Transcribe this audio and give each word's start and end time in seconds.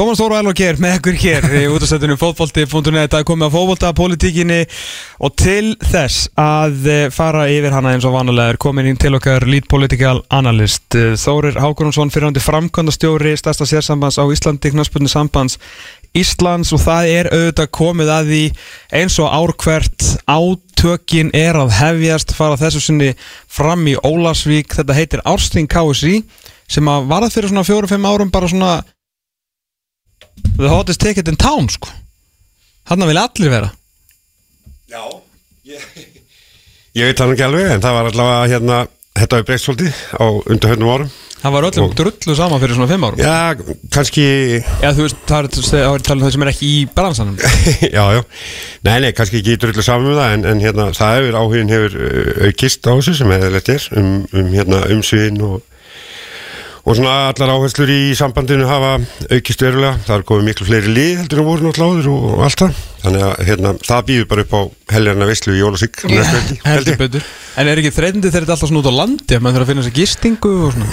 Tómas 0.00 0.16
Þóru 0.16 0.32
Elvar 0.38 0.54
Geir 0.56 0.78
með 0.80 0.94
ekkur 0.96 1.16
hér 1.20 1.46
í 1.58 1.66
útastættinu 1.68 2.14
fótbolti.net 2.16 3.12
að 3.18 3.24
komið 3.28 3.50
á 3.50 3.52
fótbolta, 3.52 3.88
politíkinni 3.92 4.62
og 5.20 5.34
til 5.36 5.74
þess 5.76 6.30
að 6.40 6.86
eh, 6.88 7.00
fara 7.12 7.42
yfir 7.52 7.74
hana 7.76 7.90
eins 7.92 8.06
og 8.08 8.14
vanalega 8.14 8.54
er 8.54 8.58
komin 8.64 8.86
inn 8.88 8.96
til 8.96 9.10
okkar 9.18 9.44
lead 9.44 9.66
political 9.68 10.22
analyst 10.32 10.96
eh, 10.96 11.10
Þórir 11.20 11.58
Hákonunsson 11.60 12.08
fyrirhandi 12.14 12.40
framkvæmdastjóri 12.40 13.34
stærsta 13.36 13.66
sérsambands 13.68 14.16
á 14.16 14.24
Íslandi 14.24 14.72
knarspunni 14.72 15.12
sambands 15.12 15.58
Íslands. 16.16 16.72
Og 16.72 16.80
það 16.80 17.08
er 17.18 17.28
auðvitað 17.34 17.68
komið 17.76 18.12
að 18.14 18.30
því 18.32 18.40
eins 19.02 19.18
og 19.20 19.34
árkvert 19.36 20.06
átökin 20.24 21.34
er 21.36 21.58
að 21.60 21.74
hefjast 21.76 22.32
fara 22.38 22.56
þessu 22.62 22.80
sinni 22.86 23.10
fram 23.52 23.84
í 23.84 23.98
Ólasvík 24.00 24.78
þetta 24.78 24.96
heitir 24.96 25.24
Ársting 25.28 25.68
KSI 25.68 26.22
sem 26.72 26.88
að 26.88 27.12
varða 27.12 27.30
fyrir 27.36 27.52
svona 27.52 27.66
fjóru-fimm 27.68 28.08
árum 28.08 28.32
bara 28.32 28.48
svona 28.48 28.72
the 30.56 30.68
hottest 30.68 31.00
ticket 31.00 31.28
in 31.28 31.36
town 31.40 31.68
sko. 31.72 31.88
Hann 32.90 33.06
vil 33.06 33.18
allir 33.20 33.52
vera. 33.52 33.72
Já 34.90 35.02
Ég, 35.70 35.82
ég 36.98 37.06
veit 37.06 37.18
það 37.20 37.28
nú 37.30 37.34
ekki 37.36 37.44
alveg 37.46 37.68
en 37.76 37.82
það 37.84 37.94
var 37.98 38.08
allavega 38.10 38.48
hérna 38.50 38.78
Þetta 39.20 39.36
var 39.40 39.44
breyst 39.48 39.66
svolítið 39.66 39.96
á 40.16 40.26
undir 40.48 40.70
höfnum 40.70 40.90
árum. 40.94 41.08
Hann 41.42 41.52
var 41.52 41.64
öllum 41.66 41.86
Og- 41.88 41.94
drullu 41.98 42.34
saman 42.38 42.60
fyrir 42.62 42.76
svona 42.76 42.88
fimm 42.88 43.04
árum. 43.04 43.18
Já, 43.18 43.54
kannski 43.90 44.24
Já, 44.62 44.92
þú 44.94 45.02
veist, 45.06 45.18
það 45.26 45.38
er, 45.40 45.48
það 45.66 46.04
talað 46.06 46.20
um 46.20 46.24
það 46.26 46.32
sem 46.36 46.44
er 46.44 46.50
ekki 46.52 46.68
í 46.70 46.78
bransanum. 46.94 47.36
Já, 47.96 48.04
já. 48.16 48.22
Nei, 48.86 48.94
nei, 49.02 49.10
kannski 49.18 49.40
ekki 49.42 49.56
drullu 49.60 49.82
saman 49.84 50.12
um 50.12 50.20
það 50.20 50.36
en, 50.36 50.46
en 50.52 50.62
hérna, 50.62 50.86
það 50.96 51.16
hefur 51.18 51.38
áhugin 51.42 51.74
hefur 51.74 51.98
uh, 51.98 52.46
aukist 52.48 52.86
á 52.86 52.92
þessu 52.94 53.16
sem 53.18 53.34
eðalegt 53.34 53.72
er 53.74 53.88
um, 53.98 54.12
um 54.30 54.52
hérna, 54.54 54.80
umsvinn 54.94 55.42
og 55.42 55.58
og 56.84 56.96
svona 56.96 57.16
allar 57.30 57.52
áherslur 57.54 57.92
í 57.92 58.00
sambandinu 58.18 58.68
hafa 58.68 58.94
aukist 59.30 59.64
verulega, 59.64 59.98
það 60.06 60.16
er 60.16 60.26
komið 60.30 60.48
miklu 60.48 60.68
fleiri 60.68 60.94
lið 60.96 61.12
heldur 61.22 61.42
en 61.42 61.48
voru 61.50 61.66
náttúrulega 61.66 62.00
áður 62.00 62.10
og, 62.14 62.42
allt 62.46 62.64
það. 62.64 62.80
Þannig 63.00 63.26
að 63.26 63.44
hérna, 63.48 63.74
það 63.86 64.08
býður 64.10 64.30
bara 64.32 64.46
upp 64.46 64.56
á 64.56 64.60
helgarna 64.96 65.28
veislu 65.30 65.56
í 65.56 65.62
Jólasík 65.62 66.02
heldur 66.64 67.00
betur 67.00 67.28
En 67.60 67.68
er 67.68 67.80
ekki 67.82 67.90
þreytandi 67.92 68.30
þegar 68.30 68.46
þetta 68.46 68.52
er 68.52 68.54
alltaf 68.56 68.70
svona 68.70 68.80
út 68.80 68.88
á 68.88 68.94
landi 68.96 69.36
að 69.36 69.42
maður 69.44 69.56
þarf 69.58 69.64
að 69.66 69.70
finna 69.70 69.82
sér 69.84 69.94
gistingu 69.98 70.50
og 70.64 70.70
svona? 70.72 70.86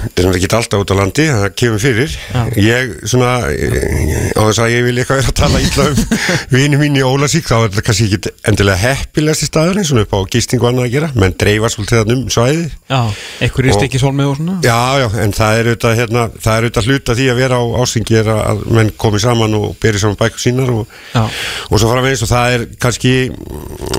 Þetta 0.00 0.22
er 0.24 0.38
ekki 0.40 0.48
alltaf 0.58 0.82
út 0.82 0.90
á 0.90 0.96
landi 0.98 1.26
það 1.30 1.44
kemur 1.60 1.82
fyrir. 1.84 2.14
Já. 2.34 2.40
ég 2.58 2.94
svona 3.12 3.28
á 3.46 4.40
þess 4.40 4.60
að 4.64 4.72
ég 4.74 4.86
vil 4.88 4.94
eitthvað 4.98 5.20
vera 5.20 5.30
að 5.30 5.36
tala 5.40 5.60
illa 5.62 5.86
um 5.90 6.00
vini 6.56 6.80
mín 6.80 6.98
í 6.98 7.04
Ólasík 7.06 7.46
þá 7.46 7.54
er 7.60 7.68
þetta 7.68 7.84
kannski 7.86 8.08
ekki 8.08 8.32
endilega 8.50 8.80
heppilegast 8.82 9.44
í 9.46 9.48
staður 9.50 9.80
eins 9.84 9.92
og 9.94 10.00
upp 10.02 10.16
á 10.16 10.20
gistingu 10.34 10.68
annað 10.70 10.88
að 10.88 10.94
gera. 10.96 11.10
Menn 11.20 11.36
dreifa 11.44 11.70
svolítið 11.74 12.00
þarna 12.00 12.16
um 12.16 12.24
svæði 12.34 12.66
Já, 12.90 13.00
einhver 13.46 13.70
í 13.70 13.76
stikkisólmi 13.78 14.26
og 14.32 14.36
svona? 14.40 14.56
Já, 14.66 14.80
já, 15.04 15.06
en 15.22 15.36
það 15.36 15.60
er 15.60 15.70
auðvitað, 15.70 15.96
hérna, 16.00 16.26
er 16.56 16.88
hluta 16.90 17.16
því 17.20 17.28
að 17.30 17.40
vera 17.44 17.60
á 17.60 17.64
ástingi 17.84 18.18
er 18.18 18.32
að- 18.34 18.42
að 18.50 18.64
menn 18.80 18.92
komi 18.98 19.22
saman 19.22 19.54
og 19.60 19.76
beri 19.82 20.00
saman 20.02 20.18
bækur 20.18 20.42
sínar 20.42 20.72
og, 20.74 20.98
og 21.70 21.76
svo 21.78 21.90
framvegis 21.92 22.24
og 22.26 22.30
það 22.32 22.56
er 22.56 22.66
kannski, 22.82 23.14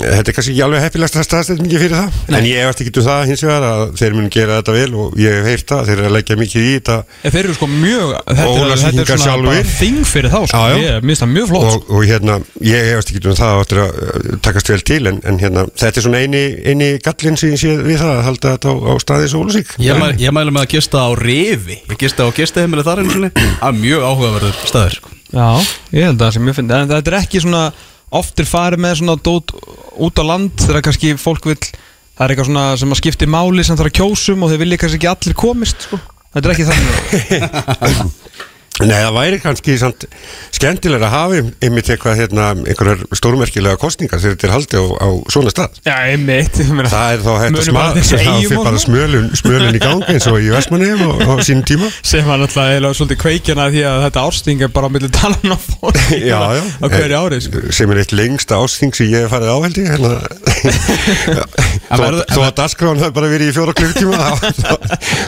þetta 0.02 0.28
er 0.28 0.36
kannski 0.36 0.52
ekki 0.56 0.64
alveg 0.66 0.84
heppilegast 0.86 1.16
að 1.22 1.28
staðstætt 1.30 1.62
mikið 1.64 1.84
fyrir 1.86 2.01
það, 2.02 2.18
Nei. 2.28 2.36
en 2.38 2.46
ég 2.48 2.62
efast 2.62 2.82
ekki 2.82 2.92
um 3.00 3.06
það 3.06 3.22
hins 3.30 3.44
vegar 3.46 3.66
að 3.68 3.82
þeir 4.00 4.16
mun 4.18 4.28
gera 4.32 4.58
þetta 4.60 4.74
vel 4.76 4.96
og 5.02 5.16
ég 5.22 5.36
hef 5.38 5.48
heyrt 5.48 5.72
það, 5.72 5.82
þeir 5.88 5.94
eru 5.96 6.08
að 6.08 6.16
leggja 6.16 6.36
mikið 6.42 6.66
í 6.66 6.72
þetta 6.76 6.96
En 7.22 7.34
þeir 7.34 7.42
eru 7.42 7.56
sko 7.56 7.68
mjög 7.72 8.12
Þetta 8.32 8.46
er, 8.52 8.82
þetta 8.82 9.16
er 9.16 9.22
svona 9.22 9.54
þing 9.72 10.00
fyrir 10.12 10.32
þá 10.32 10.38
sko 10.50 10.62
Já, 10.62 10.72
já. 10.72 10.82
Ég 10.82 11.06
minnst 11.08 11.24
það 11.24 11.32
mjög 11.36 11.48
flott 11.52 11.68
og, 11.70 11.92
og 11.92 12.06
hérna, 12.10 12.38
ég 12.68 12.88
hefast 12.90 13.12
ekki 13.12 13.22
um 13.32 13.38
það 13.38 13.62
áttur 13.62 13.82
að 13.82 14.02
uh, 14.02 14.28
takast 14.48 14.72
vel 14.72 14.80
til, 14.92 15.00
en, 15.10 15.22
en 15.32 15.40
hérna, 15.42 15.64
þetta 15.82 16.02
er 16.02 16.06
svona 16.08 16.22
eini, 16.22 16.42
eini 16.72 16.90
gallin 17.04 17.38
sem 17.40 17.54
ég 17.54 17.62
sé 17.62 17.76
við 17.80 18.02
það 18.02 18.12
að 18.16 18.22
halda 18.28 18.54
þetta 18.56 18.72
á, 18.72 18.74
á 18.82 18.92
staðis 19.02 19.36
og 19.36 19.46
ólusík. 19.46 19.72
Ég, 19.82 19.98
mæ, 19.98 20.08
ég 20.20 20.34
mælu 20.34 20.54
með 20.54 20.66
að 20.66 20.74
gista 20.76 21.06
á 21.06 21.10
Rifi 21.18 21.78
Ég 21.88 21.98
gista 22.00 22.26
á 22.26 22.30
gistaheimili 22.36 22.84
þar 22.86 23.02
einu 23.02 23.14
sinni 23.16 23.32
að 23.62 23.80
mjög 23.80 24.06
áhugaverður 24.10 24.60
staður 24.66 24.98
sko. 24.98 25.14
Já, 25.32 25.48
ég 25.96 26.10
held 26.10 26.18
að 26.18 26.26
það 26.26 26.34
sem 26.36 26.50
ég 26.50 26.56
finn 26.58 26.72
En 26.76 26.90
þetta 26.90 27.12
er 27.12 27.18
ekki 27.22 27.40
svona 27.40 27.62
Oftir 28.12 28.48
farið 28.48 28.84
með 28.84 28.98
svona 29.00 29.16
dót 29.24 29.54
út 30.02 30.20
á 30.20 30.24
land 30.26 30.54
Þegar 30.60 30.86
kannski 30.88 31.14
fólk 31.20 31.48
vill 31.48 31.60
Það 31.62 32.24
er 32.24 32.34
eitthvað 32.34 32.48
svona 32.50 32.64
sem 32.80 32.92
að 32.92 33.00
skipti 33.00 33.28
máli 33.30 33.64
sem 33.64 33.78
þarf 33.78 33.92
að 33.92 33.98
kjósum 34.00 34.44
Og 34.44 34.52
þeir 34.52 34.62
vilja 34.66 34.80
kannski 34.82 35.00
ekki 35.00 35.12
allir 35.12 35.38
komist 35.42 35.86
sko. 35.88 36.00
Þetta 36.32 36.48
er 36.48 36.54
ekki 36.54 36.68
þannig 36.70 38.48
Nei, 38.80 38.96
það 38.96 39.12
væri 39.18 39.38
kannski 39.42 39.74
samt 39.76 40.04
skemmtilega 40.56 41.04
að 41.04 41.12
hafa 41.12 41.40
einmitt 41.60 41.90
eitthvað 41.92 42.22
hérna, 42.22 42.46
einhverjar 42.56 43.02
stórmerkilega 43.18 43.76
kostningar 43.80 44.22
þegar 44.22 44.38
þetta 44.38 44.48
er 44.48 44.54
haldið 44.54 44.80
á, 44.80 44.86
á 44.96 45.08
svona 45.34 45.52
stað. 45.52 45.76
Já, 45.84 45.92
einmitt 46.08 46.56
ég 46.62 46.70
Það 46.88 47.12
er 47.12 47.20
þá 47.26 47.32
hægt 47.42 47.58
að 47.58 47.66
og 48.72 48.80
smölun, 49.42 49.76
í 49.76 49.82
gangi 49.82 50.08
eins 50.14 50.28
og 50.30 50.38
í 50.40 50.48
Vestmanniðum 50.54 51.04
á, 51.04 51.12
á 51.20 51.32
sínum 51.44 51.66
tíma. 51.68 51.90
sem 52.14 52.24
var 52.24 52.40
náttúrulega 52.40 52.94
svolítið 52.96 53.20
kveikjana 53.26 53.68
því 53.76 53.84
að 53.90 53.98
þetta 54.06 54.24
ársting 54.30 54.64
er 54.64 54.72
bara 54.72 54.88
á 54.88 54.92
milli 54.96 55.12
talan 55.12 55.52
á 55.52 55.58
fólk 55.60 56.00
Já, 56.32 56.40
já. 56.56 56.62
á 56.64 56.86
hverju 56.88 57.20
ári 57.20 57.42
sko. 57.44 57.64
Sem 57.76 57.92
er 57.92 58.02
eitt 58.06 58.16
lengsta 58.16 58.56
ásting 58.56 58.96
sem 58.96 59.12
ég 59.12 59.26
hef 59.26 59.36
farið 59.36 59.52
áhaldi. 59.52 59.84
Hérna. 59.92 60.16
En 61.60 61.71
þó, 61.92 62.38
að 62.42 62.54
dagskráin 62.58 63.00
hafi 63.02 63.14
bara 63.16 63.30
verið 63.30 63.50
í 63.50 63.54
fjóra 63.56 63.74
klukkutíma, 63.76 64.18
þá, 64.40 64.46
þá, 64.56 64.70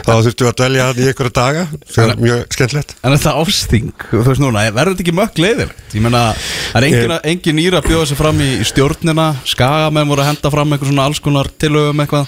þá 0.05 0.11
þurftum 0.11 0.45
við 0.45 0.49
að 0.49 0.57
dvelja 0.61 0.87
hann 0.87 1.01
í 1.01 1.07
einhverja 1.11 1.35
daga. 1.37 1.65
Það 1.91 2.11
er 2.13 2.23
mjög 2.23 2.55
skemmtilegt. 2.57 2.95
En 3.01 3.15
þetta 3.15 3.35
ásting, 3.41 3.93
þú 4.09 4.23
veist 4.29 4.43
núna 4.43 4.65
Verður 4.75 4.95
þetta 4.95 5.05
ekki 5.05 5.15
mökk 5.19 5.41
leiðilegt? 5.43 5.85
Ég 5.95 6.05
meina, 6.05 6.23
það 6.71 6.79
er 6.79 6.87
engin, 6.89 7.15
engin 7.31 7.59
nýra 7.59 7.81
að 7.81 7.91
bjóða 7.91 8.09
sig 8.09 8.19
fram 8.19 8.41
í, 8.41 8.49
í 8.59 8.67
stjórnina 8.67 9.27
Skagamenn 9.45 10.09
voru 10.09 10.25
að 10.25 10.31
henda 10.31 10.51
fram 10.53 10.75
einhver 10.75 10.91
svona 10.91 11.07
alls 11.09 11.21
konar 11.23 11.51
tilögum 11.61 12.03
eitthvað 12.03 12.25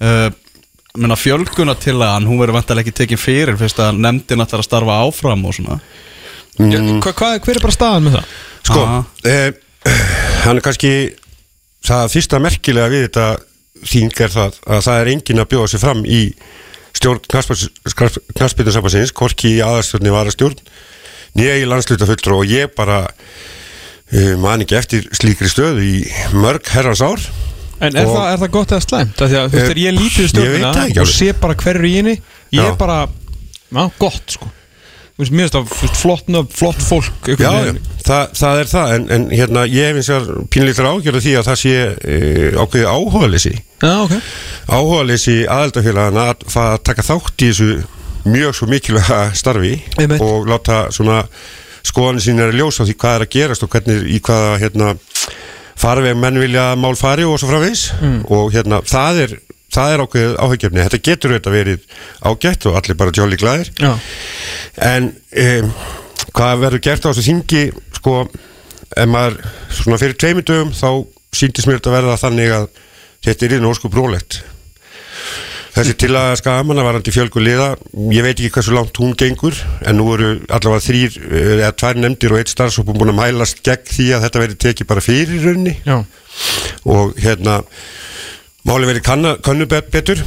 uh, 0.00 0.26
Ég 0.96 1.02
meina, 1.04 1.18
fjölgunatillagan 1.20 2.26
Hún 2.26 2.40
verður 2.40 2.56
vantilega 2.56 2.88
ekki 2.88 2.96
tekin 3.02 3.20
fyrir 3.20 3.58
Fyrst 3.60 3.82
að 3.84 4.00
nefndin 4.00 4.40
ætlar 4.40 4.62
að 4.62 4.68
starfa 4.70 4.98
áfram 5.04 5.44
og 5.44 5.56
svona 5.58 5.76
Já, 6.56 6.80
hva, 6.80 7.12
hva, 7.12 7.34
hver 7.44 7.58
er 7.58 7.60
bara 7.60 7.74
staðan 7.74 8.06
með 8.06 8.14
það? 8.16 8.36
Sko, 8.66 8.84
eh, 9.28 9.48
hann 10.46 10.56
er 10.56 10.64
kannski 10.64 10.92
það 11.84 12.12
fyrsta 12.14 12.40
merkilega 12.40 12.92
við 12.94 13.04
þetta 13.06 13.26
þing 13.84 14.22
er 14.24 14.32
það 14.32 14.60
að 14.66 14.86
það 14.86 15.00
er 15.00 15.10
engin 15.12 15.42
að 15.42 15.50
bjóða 15.52 15.72
sig 15.72 15.82
fram 15.82 16.04
í 16.06 16.20
stjórn 16.96 17.20
knarspilnarsambansins, 17.28 19.12
hvorki 19.16 19.56
í 19.58 19.64
aðastjórni 19.64 20.14
varastjórn, 20.14 20.56
nýja 21.36 21.58
í 21.60 21.66
landsluta 21.68 22.08
og 22.32 22.48
ég 22.48 22.72
bara 22.76 23.02
uh, 23.06 24.32
man 24.40 24.64
ekki 24.64 24.78
eftir 24.78 25.08
slíkri 25.16 25.50
stöðu 25.52 25.84
í 25.84 25.98
mörg 26.36 26.66
herrans 26.72 27.04
ár. 27.04 27.22
En 27.76 27.92
er, 27.92 28.08
það, 28.08 28.26
er 28.32 28.38
það 28.40 28.52
gott 28.54 28.72
eða 28.72 28.84
slæmt? 28.86 29.18
Að 29.20 29.34
þú 29.34 29.40
veist, 29.52 29.72
Eh, 29.76 29.80
ég 29.82 29.96
lítið 29.98 30.20
ég 30.22 30.22
veit 30.22 30.32
stjórnina 30.32 30.84
ekki 30.86 31.02
og 31.02 31.10
sé 31.12 31.32
bara 31.36 31.56
hver 31.60 31.76
er 31.76 31.84
í 31.84 31.96
henni 31.98 32.14
ég 32.16 32.62
Já. 32.62 32.70
er 32.70 32.78
bara, 32.80 33.02
já, 33.68 33.82
gott 34.00 34.36
sko. 34.38 34.48
Mér 35.16 35.48
finnst 35.48 35.54
það 35.56 35.92
flott 35.96 36.26
flott 36.52 36.82
fólk 36.84 37.28
Já, 37.40 37.52
það, 38.04 38.32
það 38.36 38.58
er 38.62 38.70
það. 38.72 38.90
En, 38.96 39.06
en 39.16 39.22
hérna, 39.32 39.62
ég 39.68 39.90
hef 39.90 40.00
eins 40.00 40.10
og 40.12 40.48
pínlítur 40.52 40.88
ágjörðu 40.88 41.22
því 41.24 41.36
að 41.40 41.46
það 41.50 41.60
sé 41.62 41.76
uh, 41.84 42.58
ákveðið 42.64 42.90
áhugalesi 43.82 43.84
Já, 43.84 43.92
ok. 44.04 44.14
Áhugalesi 44.72 45.36
aðeldafélagana 45.48 46.26
að 46.32 46.58
að 46.62 46.82
taka 46.88 47.02
þátt 47.06 47.44
í 47.44 47.50
þessu 47.50 47.70
mjög 48.26 48.54
svo 48.58 48.66
mikilvæga 48.70 49.20
starfi 49.38 49.74
Einmitt. 49.98 50.20
og 50.20 50.46
láta 50.50 50.86
svona 50.90 51.24
skoðanir 51.86 52.24
sín 52.24 52.40
er 52.42 52.50
að 52.50 52.60
ljósa 52.60 52.86
því 52.86 52.96
hvað 52.98 53.16
er 53.16 53.24
að 53.26 53.34
gerast 53.36 53.62
og 53.62 53.70
hvernig 53.70 54.06
í 54.10 54.20
hvaða 54.26 54.56
hérna, 54.58 54.94
farveg 55.78 56.16
menn 56.18 56.40
vilja 56.40 56.70
mál 56.80 56.96
fari 56.98 57.26
og 57.26 57.38
svo 57.38 57.50
framvegis. 57.52 57.92
Mm. 58.00 58.24
og 58.32 58.50
hérna 58.54 58.80
það 58.86 59.20
er 59.26 59.36
það 59.76 59.92
er 59.92 60.02
ákveðið 60.04 60.36
áhugjefni, 60.40 60.82
þetta 60.86 61.02
getur 61.04 61.34
auðvitað 61.34 61.56
verið 61.56 61.86
ágætt 62.30 62.66
og 62.66 62.76
allir 62.78 62.98
bara 62.98 63.14
tjóli 63.14 63.38
glæðir 63.40 63.70
Já, 63.82 63.92
en 64.86 65.10
um, 65.42 65.72
hvað 66.32 66.62
verður 66.64 66.84
gert 66.86 67.06
á 67.06 67.10
þessu 67.10 67.26
þingi? 67.26 67.64
Sko, 67.98 68.14
ef 68.96 69.10
maður 69.10 69.38
svona 69.74 70.00
fyrir 70.00 70.18
tveimur 70.20 70.46
dögum 70.46 70.72
þá 70.76 70.88
síndist 71.36 71.68
mér 71.68 71.80
þetta 71.80 71.94
verða 71.96 72.18
þannig 72.22 72.54
að 72.56 72.68
þetta 73.24 73.46
er 73.46 73.56
í 73.56 73.62
nósku 73.64 73.90
brólegt 73.92 74.42
þessi 75.76 75.96
til 76.00 76.12
að 76.16 76.34
skaman 76.40 76.80
að 76.80 76.88
varandi 76.88 77.12
fjölgu 77.12 77.42
liða 77.42 77.68
ég 78.14 78.24
veit 78.24 78.36
ekki 78.38 78.52
hversu 78.54 78.74
langt 78.76 78.96
hún 79.00 79.16
gengur 79.18 79.56
en 79.84 79.98
nú 80.00 80.08
eru 80.14 80.30
allavega 80.48 80.84
þrýr 80.86 81.18
eh, 81.26 81.52
eða 81.58 81.74
tvær 81.76 82.00
nefndir 82.00 82.34
og 82.34 82.40
eitt 82.40 82.52
starfsópum 82.52 82.96
búin 82.96 83.12
að 83.12 83.20
mælast 83.20 83.62
gegn 83.66 83.92
því 83.92 84.10
að 84.16 84.26
þetta 84.26 84.44
verði 84.44 84.60
tekið 84.64 84.90
bara 84.92 85.04
fyrir 85.04 85.44
raunni 85.44 85.76
já, 85.84 85.98
og 86.88 87.16
hérna 87.20 87.60
máli 88.66 88.88
verið 88.88 89.04
kannu 89.06 89.68
bet, 89.70 89.90
betur. 89.94 90.22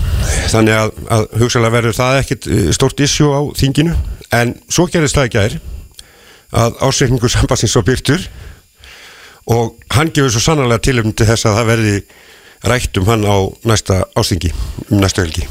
Þannig 0.50 0.75
að, 0.78 0.94
að 1.12 1.25
hugsalega 1.42 1.75
verður 1.75 1.98
það 1.98 2.19
ekkit 2.22 2.48
eh, 2.48 2.69
stórt 2.75 3.04
issue 3.04 3.34
á 3.36 3.42
þinginu. 3.60 3.96
En 4.36 4.56
svo 4.72 4.88
gerist 4.92 5.18
það 5.18 5.30
ekki 5.30 5.42
aðeir 5.42 5.58
að 6.60 6.80
ásreikningur 6.88 7.34
sambansins 7.34 7.75
svo 7.75 7.84
byrtur 7.86 8.24
og 9.54 9.75
hann 9.94 10.10
gefur 10.13 10.31
svo 10.34 10.42
sannarlega 10.42 10.86
tilum 10.88 11.12
til 11.13 11.28
þess 11.30 11.46
að 11.50 11.60
það 11.60 11.69
verði 11.69 11.94
rætt 12.68 13.00
um 13.00 13.08
hann 13.08 13.24
á 13.24 13.38
næsta 13.64 14.04
ástingi 14.16 14.54
um 14.90 15.00
næsta 15.00 15.26
helgi 15.26 15.48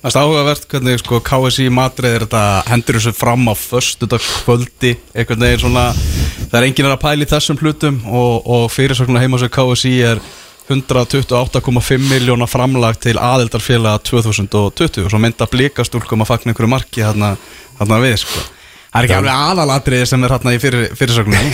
Það 0.00 0.14
er 0.16 0.22
áhugavert 0.24 0.62
hvernig 0.72 1.00
sko, 1.02 1.18
KSI 1.20 1.66
matreðir 1.76 2.22
þetta 2.24 2.42
hendur 2.70 2.96
þessu 2.96 3.10
fram 3.12 3.50
á 3.52 3.54
föstudagskvöldi 3.60 4.94
einhvern 5.12 5.44
veginn 5.44 5.60
svona 5.60 5.82
það 5.92 6.56
er 6.56 6.66
enginn 6.70 6.88
að 6.88 7.02
pæla 7.02 7.26
í 7.26 7.28
þessum 7.28 7.58
hlutum 7.60 7.98
og, 8.08 8.46
og 8.48 8.64
fyrirsögnar 8.72 9.20
heima 9.20 9.40
sem 9.42 9.52
KSI 9.52 9.92
er 10.14 10.22
128,5 10.70 12.06
miljóna 12.08 12.46
framlag 12.48 12.96
til 13.02 13.18
aðeldarfélaga 13.18 14.00
2020 14.06 15.04
og 15.04 15.12
svo 15.12 15.20
mynda 15.20 15.48
blikastúlkum 15.50 16.24
að 16.24 16.30
fagna 16.30 16.54
einhverju 16.54 16.72
marki 16.72 17.04
þarna 17.04 18.00
við 18.00 18.16
sko. 18.22 18.46
Það 18.90 18.98
er 18.98 19.06
ekki 19.06 19.16
alveg 19.20 19.42
aðalatriði 19.50 20.06
sem 20.10 20.24
er 20.26 20.32
hérna 20.34 20.52
í 20.56 20.60
fyrir, 20.62 20.86
fyrirsögnum 20.98 21.50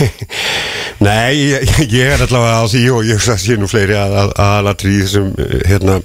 Nei, 1.05 1.37
ég, 1.37 1.73
ég 1.93 2.13
er 2.15 2.23
allavega 2.25 2.63
á 2.63 2.65
því 2.65 2.83
og 2.95 3.03
ég 3.05 3.19
hugsa 3.19 3.35
að 3.35 3.43
sé 3.43 3.57
nú 3.61 3.69
fleiri 3.69 3.93
að, 3.93 4.15
að, 4.17 4.31
aðalatri 4.41 4.93
í 4.95 5.01
þessum 5.03 5.27
eh, 5.43 5.57
hérna, 5.69 5.97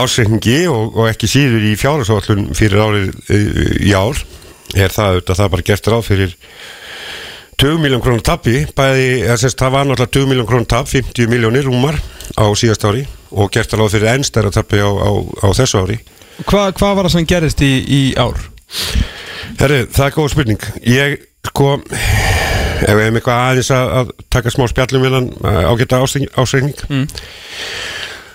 ásreikningi 0.00 0.56
og, 0.72 0.96
og 0.98 1.10
ekki 1.12 1.30
síður 1.30 1.68
í 1.68 1.76
fjárhásvallun 1.78 2.48
fyrir 2.58 2.82
árið 2.82 3.12
uh, 3.14 3.76
í 3.78 3.94
ár 3.94 4.24
er 4.74 4.90
það 4.90 5.12
auðvitað 5.12 5.38
það 5.38 5.44
er 5.46 5.54
bara 5.54 5.66
gert 5.70 5.92
ráð 5.92 6.04
fyrir 6.08 6.34
20 7.62 7.78
miljón 7.84 8.02
krónur 8.02 8.26
tappi 8.26 8.64
bæði, 8.74 9.08
eða 9.28 9.38
sérst 9.44 9.62
það 9.62 9.76
var 9.76 9.86
náttúrulega 9.86 10.16
20 10.18 10.30
miljón 10.32 10.48
krónur 10.50 10.70
tapp 10.74 10.90
50 10.90 11.30
miljónir 11.30 11.68
rúmar 11.68 12.00
á 12.34 12.44
síðast 12.58 12.86
ári 12.90 13.04
og 13.30 13.54
gert 13.54 13.78
ráð 13.78 13.94
fyrir 13.94 14.16
ennstæra 14.16 14.50
tappi 14.50 14.82
á, 14.82 14.90
á, 14.90 15.10
á 15.46 15.48
þessu 15.54 15.84
ári 15.84 16.00
Hva, 16.48 16.72
Hvað 16.74 16.96
var 16.98 17.06
það 17.06 17.12
sem 17.14 17.28
gerist 17.30 17.62
í, 17.62 17.74
í 17.86 18.02
ár? 18.18 18.42
Herri, 19.60 19.84
það 19.94 20.06
er 20.06 20.14
góð 20.16 20.30
spurning. 20.32 20.64
Ég, 20.88 21.18
sko 21.50 21.74
ef 22.84 22.90
við 22.90 23.04
hefum 23.04 23.18
eitthvað 23.20 23.42
aðeins 23.48 23.70
að, 23.74 23.92
að 23.98 24.12
taka 24.32 24.52
smá 24.52 24.64
spjallum 24.70 25.04
við 25.04 25.18
hann 25.18 25.28
ágæta 25.70 26.00
ásreikning 26.02 26.86
Mm. 26.90 27.06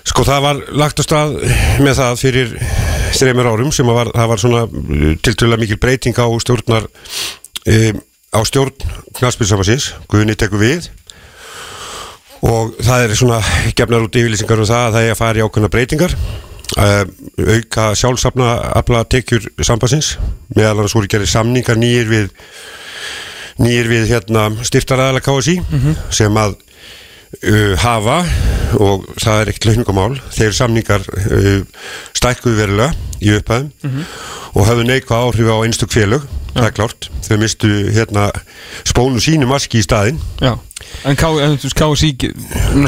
Sko 0.09 0.23
það 0.25 0.39
var 0.41 0.59
lagt 0.79 1.01
á 1.01 1.03
stað 1.05 1.35
með 1.83 1.99
það 1.99 2.15
fyrir 2.17 2.53
þreymur 3.13 3.49
árum 3.51 3.73
sem 3.75 3.85
var, 3.85 4.09
það 4.15 4.29
var 4.31 4.41
svona 4.41 4.61
tiltölulega 5.21 5.61
mikil 5.61 5.77
breyting 5.83 6.17
á 6.17 6.25
stjórnar 6.41 6.87
e, 7.69 7.91
á 8.33 8.39
stjórn 8.47 8.73
knallspilsamansins, 9.19 9.91
Guðni 10.09 10.37
tekur 10.39 10.63
við. 10.63 10.89
Og 12.41 12.73
það 12.79 13.05
er 13.05 13.15
svona 13.19 13.41
gefnar 13.77 14.07
út 14.07 14.17
yfirlýsingar 14.17 14.63
um 14.63 14.69
það 14.69 14.87
að 14.87 14.95
það 14.95 15.07
er 15.09 15.13
að 15.13 15.21
fara 15.21 15.41
í 15.41 15.45
ákveðna 15.45 15.71
breytingar 15.75 16.15
auka 16.77 17.89
sjálfsafna 17.97 18.49
afla 18.77 19.03
tekjur 19.09 19.47
sambansins 19.65 20.17
meðal 20.55 20.77
annars 20.77 20.93
voru 20.93 21.09
gerði 21.09 21.29
samningar 21.31 21.79
nýjir 21.79 22.09
við 22.11 22.27
nýjir 23.59 23.89
við 23.89 24.09
hérna 24.13 24.49
stiftaræðala 24.63 25.23
KSI 25.25 25.57
sem 26.13 26.37
að 26.39 26.55
uh, 26.55 27.73
hafa 27.81 28.19
og 28.79 29.07
það 29.17 29.41
er 29.41 29.51
ekkert 29.51 29.69
launungumál 29.71 30.19
þeir 30.35 30.55
samningar 30.55 31.07
uh, 31.09 31.63
stækkuðu 32.13 32.61
verulega 32.61 32.93
í 33.19 33.33
upphæðum 33.39 34.03
og 34.53 34.67
hafðu 34.69 34.85
neikvað 34.87 35.25
áhrif 35.25 35.51
á 35.51 35.57
einstök 35.65 35.91
félög 35.95 36.27
það 36.55 36.65
er 36.65 36.73
klárt, 36.77 37.09
þau 37.25 37.37
mistu 37.41 37.69
hérna 37.95 38.25
spónu 38.87 39.21
sínu 39.23 39.47
maski 39.49 39.81
í 39.81 39.85
staðinn. 39.85 40.19
Já. 40.41 40.55
En 41.07 41.15
KSI, 41.19 42.11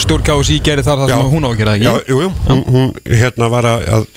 stjórn 0.01 0.23
KSI 0.25 0.57
gerir 0.63 0.85
þar 0.85 1.03
það 1.03 1.11
Já. 1.11 1.15
sem 1.17 1.31
hún 1.31 1.45
á 1.45 1.49
að 1.51 1.57
gera, 1.59 1.75
Já, 1.77 1.91
jú, 2.09 2.19
jú, 2.23 2.29
hún, 2.47 2.61
hún 2.73 2.93
hérna 3.05 3.49
var 3.51 3.67
að 3.67 4.07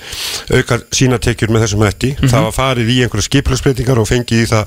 auka 0.55 0.79
sína 0.95 1.19
tekjur 1.21 1.53
með 1.53 1.65
þessum 1.65 1.85
hætti. 1.85 2.13
Það 2.23 2.47
var 2.47 2.55
farið 2.55 2.93
í 2.95 3.01
einhverja 3.05 3.27
skiplagsbreytingar 3.27 4.01
og 4.01 4.09
fengið 4.09 4.45
í 4.45 4.49
það 4.49 4.65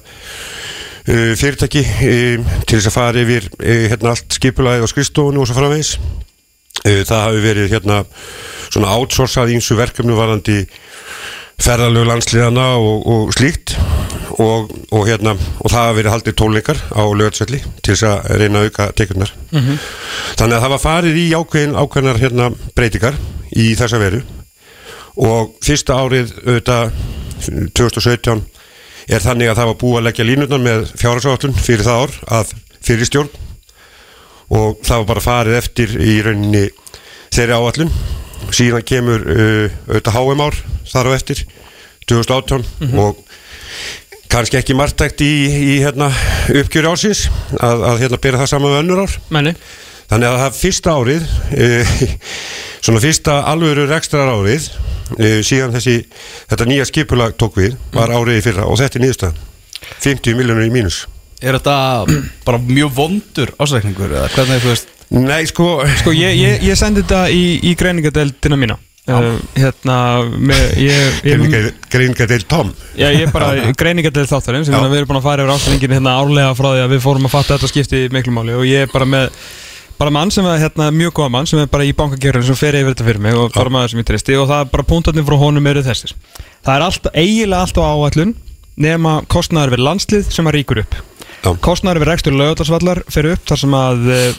uh, 1.09 1.33
fyrirtæki 1.41 1.85
uh, 1.85 2.53
til 2.69 2.79
þess 2.79 2.91
að 2.93 2.97
fara 2.99 3.25
yfir 3.25 3.49
uh, 3.59 3.85
hérna 3.95 4.15
allt 4.15 4.39
skipulagið 4.39 4.87
á 4.87 4.93
skrifstofunni 4.93 5.43
og 5.43 5.51
svo 5.51 5.59
framvegis. 5.59 5.97
Uh, 6.85 7.03
það 7.09 7.25
hafi 7.25 7.45
verið 7.49 7.75
hérna 7.75 8.03
svona 8.69 8.95
outsourcað 8.97 9.57
ímsu 9.57 9.79
verkefnu 9.79 10.17
varandi 10.19 10.61
ferðalög 11.63 12.07
landsliðana 12.09 12.67
og, 12.79 13.07
og 13.07 13.33
slíkt. 13.37 13.77
Og, 14.39 14.69
og 14.95 15.09
hérna 15.09 15.33
og 15.35 15.73
það 15.73 15.81
hafi 15.83 15.97
verið 15.97 16.13
haldið 16.13 16.35
tónleikar 16.39 16.81
á 16.95 17.03
lögatsvelli 17.11 17.59
til 17.83 17.95
þess 17.95 18.05
að 18.07 18.29
reyna 18.39 18.61
að 18.61 18.69
auka 18.69 18.85
tekjurnar. 18.95 19.33
Þannig 20.39 20.55
að 20.55 20.63
það 20.63 20.73
var 20.75 20.83
farið 20.85 21.19
í 21.19 21.25
ákveðin 21.35 21.75
ákveðnar 21.81 22.21
hérna 22.23 22.51
breytingar 22.79 23.19
í 23.59 23.73
þessa 23.81 23.99
veru. 23.99 24.21
Og 25.19 25.57
fyrsta 25.67 25.97
árið 25.99 26.31
auðvitað 26.45 26.93
2017 27.75 28.45
er 29.09 29.25
þannig 29.25 29.51
að 29.51 29.59
það 29.59 29.71
var 29.73 29.81
búið 29.83 29.99
að 29.99 30.07
leggja 30.07 30.29
línutnar 30.29 30.63
með 30.63 30.87
fjárhagsáallun 31.01 31.59
fyrir 31.59 31.87
það 31.89 32.05
ár 32.05 32.17
að 32.39 32.55
fyrir 32.85 33.11
stjórn. 33.11 33.35
Og 34.55 34.79
það 34.85 35.03
var 35.03 35.11
bara 35.11 35.27
farið 35.27 35.59
eftir 35.59 35.99
í 35.99 36.21
rauninni 36.23 36.69
þeirri 37.35 37.59
áallun 37.59 37.93
síðan 38.55 38.87
kemur 38.87 39.25
uh, 39.25 39.79
auðvitað 39.89 40.19
HM 40.19 40.45
ár 40.45 40.61
þar 40.89 41.11
á 41.11 41.17
eftir 41.17 41.43
2018 42.09 42.65
og 42.99 43.25
kannski 44.33 44.61
ekki 44.61 44.77
margtækt 44.77 45.21
í, 45.25 45.33
í 45.49 45.77
hérna, 45.83 46.09
uppgjöri 46.53 46.89
ásins 46.89 47.27
að, 47.59 47.85
að 47.93 48.03
hérna 48.05 48.23
bera 48.23 48.41
það 48.43 48.51
saman 48.55 48.73
með 48.73 48.83
önnur 48.85 49.05
ár 49.05 49.21
Menni 49.35 49.55
Þannig 50.09 50.31
að 50.31 50.39
það 50.41 50.55
fyrsta 50.57 50.93
árið, 50.97 51.25
e, 51.53 51.67
svona 52.85 53.03
fyrsta 53.05 53.35
alvöru 53.51 53.85
rekstrar 53.91 54.31
árið, 54.33 54.71
e, 55.19 55.33
síðan 55.45 55.75
þessi, 55.77 55.99
þetta 56.49 56.69
nýja 56.71 56.87
skipulag 56.89 57.37
tók 57.41 57.59
við, 57.61 57.77
var 57.93 58.15
árið 58.17 58.41
í 58.41 58.45
fyrra 58.47 58.65
og 58.71 58.81
þetta 58.81 58.97
er 58.97 59.05
nýðustan. 59.05 59.43
50 60.01 60.39
miljónur 60.39 60.65
í 60.65 60.73
mínus. 60.73 61.03
Er 61.39 61.55
þetta 61.55 61.75
bara 62.47 62.59
mjög 62.59 62.95
vondur 62.97 63.53
ásreikningur 63.63 64.11
eða 64.11 64.31
hvernig 64.35 64.63
þú 64.65 64.73
veist? 64.73 64.95
Nei, 65.15 65.47
sko, 65.49 65.69
Sko, 66.03 66.13
ég, 66.13 66.35
ég, 66.37 66.65
ég 66.69 66.77
sendi 66.77 67.05
þetta 67.05 67.29
í, 67.33 67.43
í 67.65 67.73
greiningadeildina 67.79 68.59
mína. 68.61 68.77
Uh, 69.09 69.39
Hérna, 69.57 69.95
með, 70.37 70.65
ég, 70.85 71.21
ég, 71.25 71.69
greininga 71.89 72.27
til 72.29 72.43
Tom. 72.45 72.75
Já, 72.99 73.07
ég 73.15 73.23
er 73.25 73.31
bara 73.33 73.71
greiningadeild 73.73 74.29
þáttarins 74.29 74.69
Já. 74.69 74.77
Við 74.77 74.99
erum 74.99 75.09
búin 75.09 75.21
að 75.23 75.25
fara 75.31 75.47
yfir 75.47 75.55
ásendingin 75.55 75.95
hérna 75.97 76.19
árlega 76.21 76.51
frá 76.59 76.69
því 76.75 76.83
að 76.83 76.93
við 76.93 77.01
fórum 77.07 77.25
að 77.31 77.33
fatta 77.33 77.57
þetta 77.57 77.71
skipti 77.73 78.03
miklu 78.13 78.35
máli 78.37 78.59
og 78.59 78.67
ég 78.69 78.85
er 78.85 78.93
bara 78.93 79.09
með 79.09 79.33
bara 79.99 80.13
mann 80.13 80.35
sem 80.35 80.45
er 80.47 80.61
hérna, 80.61 80.91
mjög 80.93 81.17
góða 81.17 81.33
mann 81.39 81.49
sem 81.49 81.63
er 81.63 81.71
bara 81.73 81.89
í 81.89 81.95
bankagerðin 81.97 82.51
sem 82.51 82.59
fer 82.61 82.77
yfir 82.77 82.93
þetta 82.93 83.09
fyrir 83.09 83.25
mig 83.25 83.39
og 83.41 83.57
bara 83.57 83.73
maður 83.73 83.95
sem 83.95 84.03
ég 84.03 84.11
tristi 84.13 84.37
og 84.37 84.51
það 84.53 84.67
er 84.67 84.73
bara 84.77 84.89
punktarnir 84.93 85.27
frá 85.31 85.41
honum 85.41 85.73
eru 85.73 85.87
þessir. 85.89 86.13
Það 86.61 86.75
er 86.77 86.87
alltaf, 86.91 87.17
eiginlega 87.17 87.65
alltaf 87.65 87.89
áætlun 87.89 88.37
nema 88.77 89.23
kostnæður 89.33 89.79
við 89.79 89.87
landslið 89.89 90.29
sem 90.37 90.53
að 90.53 90.61
ríkur 90.61 90.85
upp 90.85 91.01
Já. 91.39 91.53
kostnæður 91.63 92.03
við 92.03 92.09
rekstur 92.11 92.35
lögutarsvallar 92.35 93.01
fyrir 93.13 93.37
upp 93.37 93.45
þar 93.47 93.61
sem 93.61 93.75
að 93.79 94.09
uh, 94.11 94.33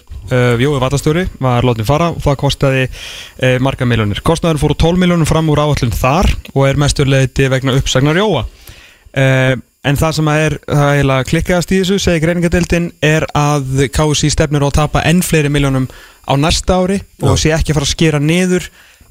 Jói 0.59 0.79
Vatastjóri 0.81 1.23
var 1.41 1.65
látið 1.67 1.87
fara 1.87 2.09
og 2.11 2.19
það 2.25 2.37
kostaði 2.41 2.81
uh, 2.89 3.55
marga 3.63 3.87
miljónir 3.87 4.19
kostnæður 4.25 4.59
fóru 4.63 4.77
12 4.83 5.01
miljónum 5.03 5.29
fram 5.29 5.49
úr 5.53 5.61
áætlun 5.63 5.95
þar 5.95 6.27
og 6.51 6.65
er 6.67 6.79
mesturleiti 6.81 7.47
vegna 7.51 7.77
uppsagnar 7.79 8.19
Jóa 8.19 8.43
uh, 8.43 9.55
en 9.87 9.99
það 10.01 10.17
sem 10.17 10.27
að 10.27 10.43
er 10.43 10.57
það 10.65 10.83
er 10.83 10.97
eiginlega 10.97 11.29
klikkaðast 11.31 11.71
í 11.71 11.79
þessu 11.79 12.01
segir 12.03 12.25
greiningadeildin 12.25 12.91
er 13.05 13.25
að 13.31 13.85
KSI 13.95 14.33
stefnir 14.35 14.67
á 14.67 14.69
að 14.69 14.77
tapa 14.81 15.05
enn 15.07 15.23
fleiri 15.23 15.51
miljónum 15.53 15.87
á 16.27 16.33
næsta 16.35 16.81
ári 16.83 16.99
og 17.23 17.37
Já. 17.37 17.41
sé 17.45 17.53
ekki 17.55 17.71
að 17.71 17.79
fara 17.79 17.87
að 17.87 17.95
skera 17.95 18.19
niður 18.19 18.67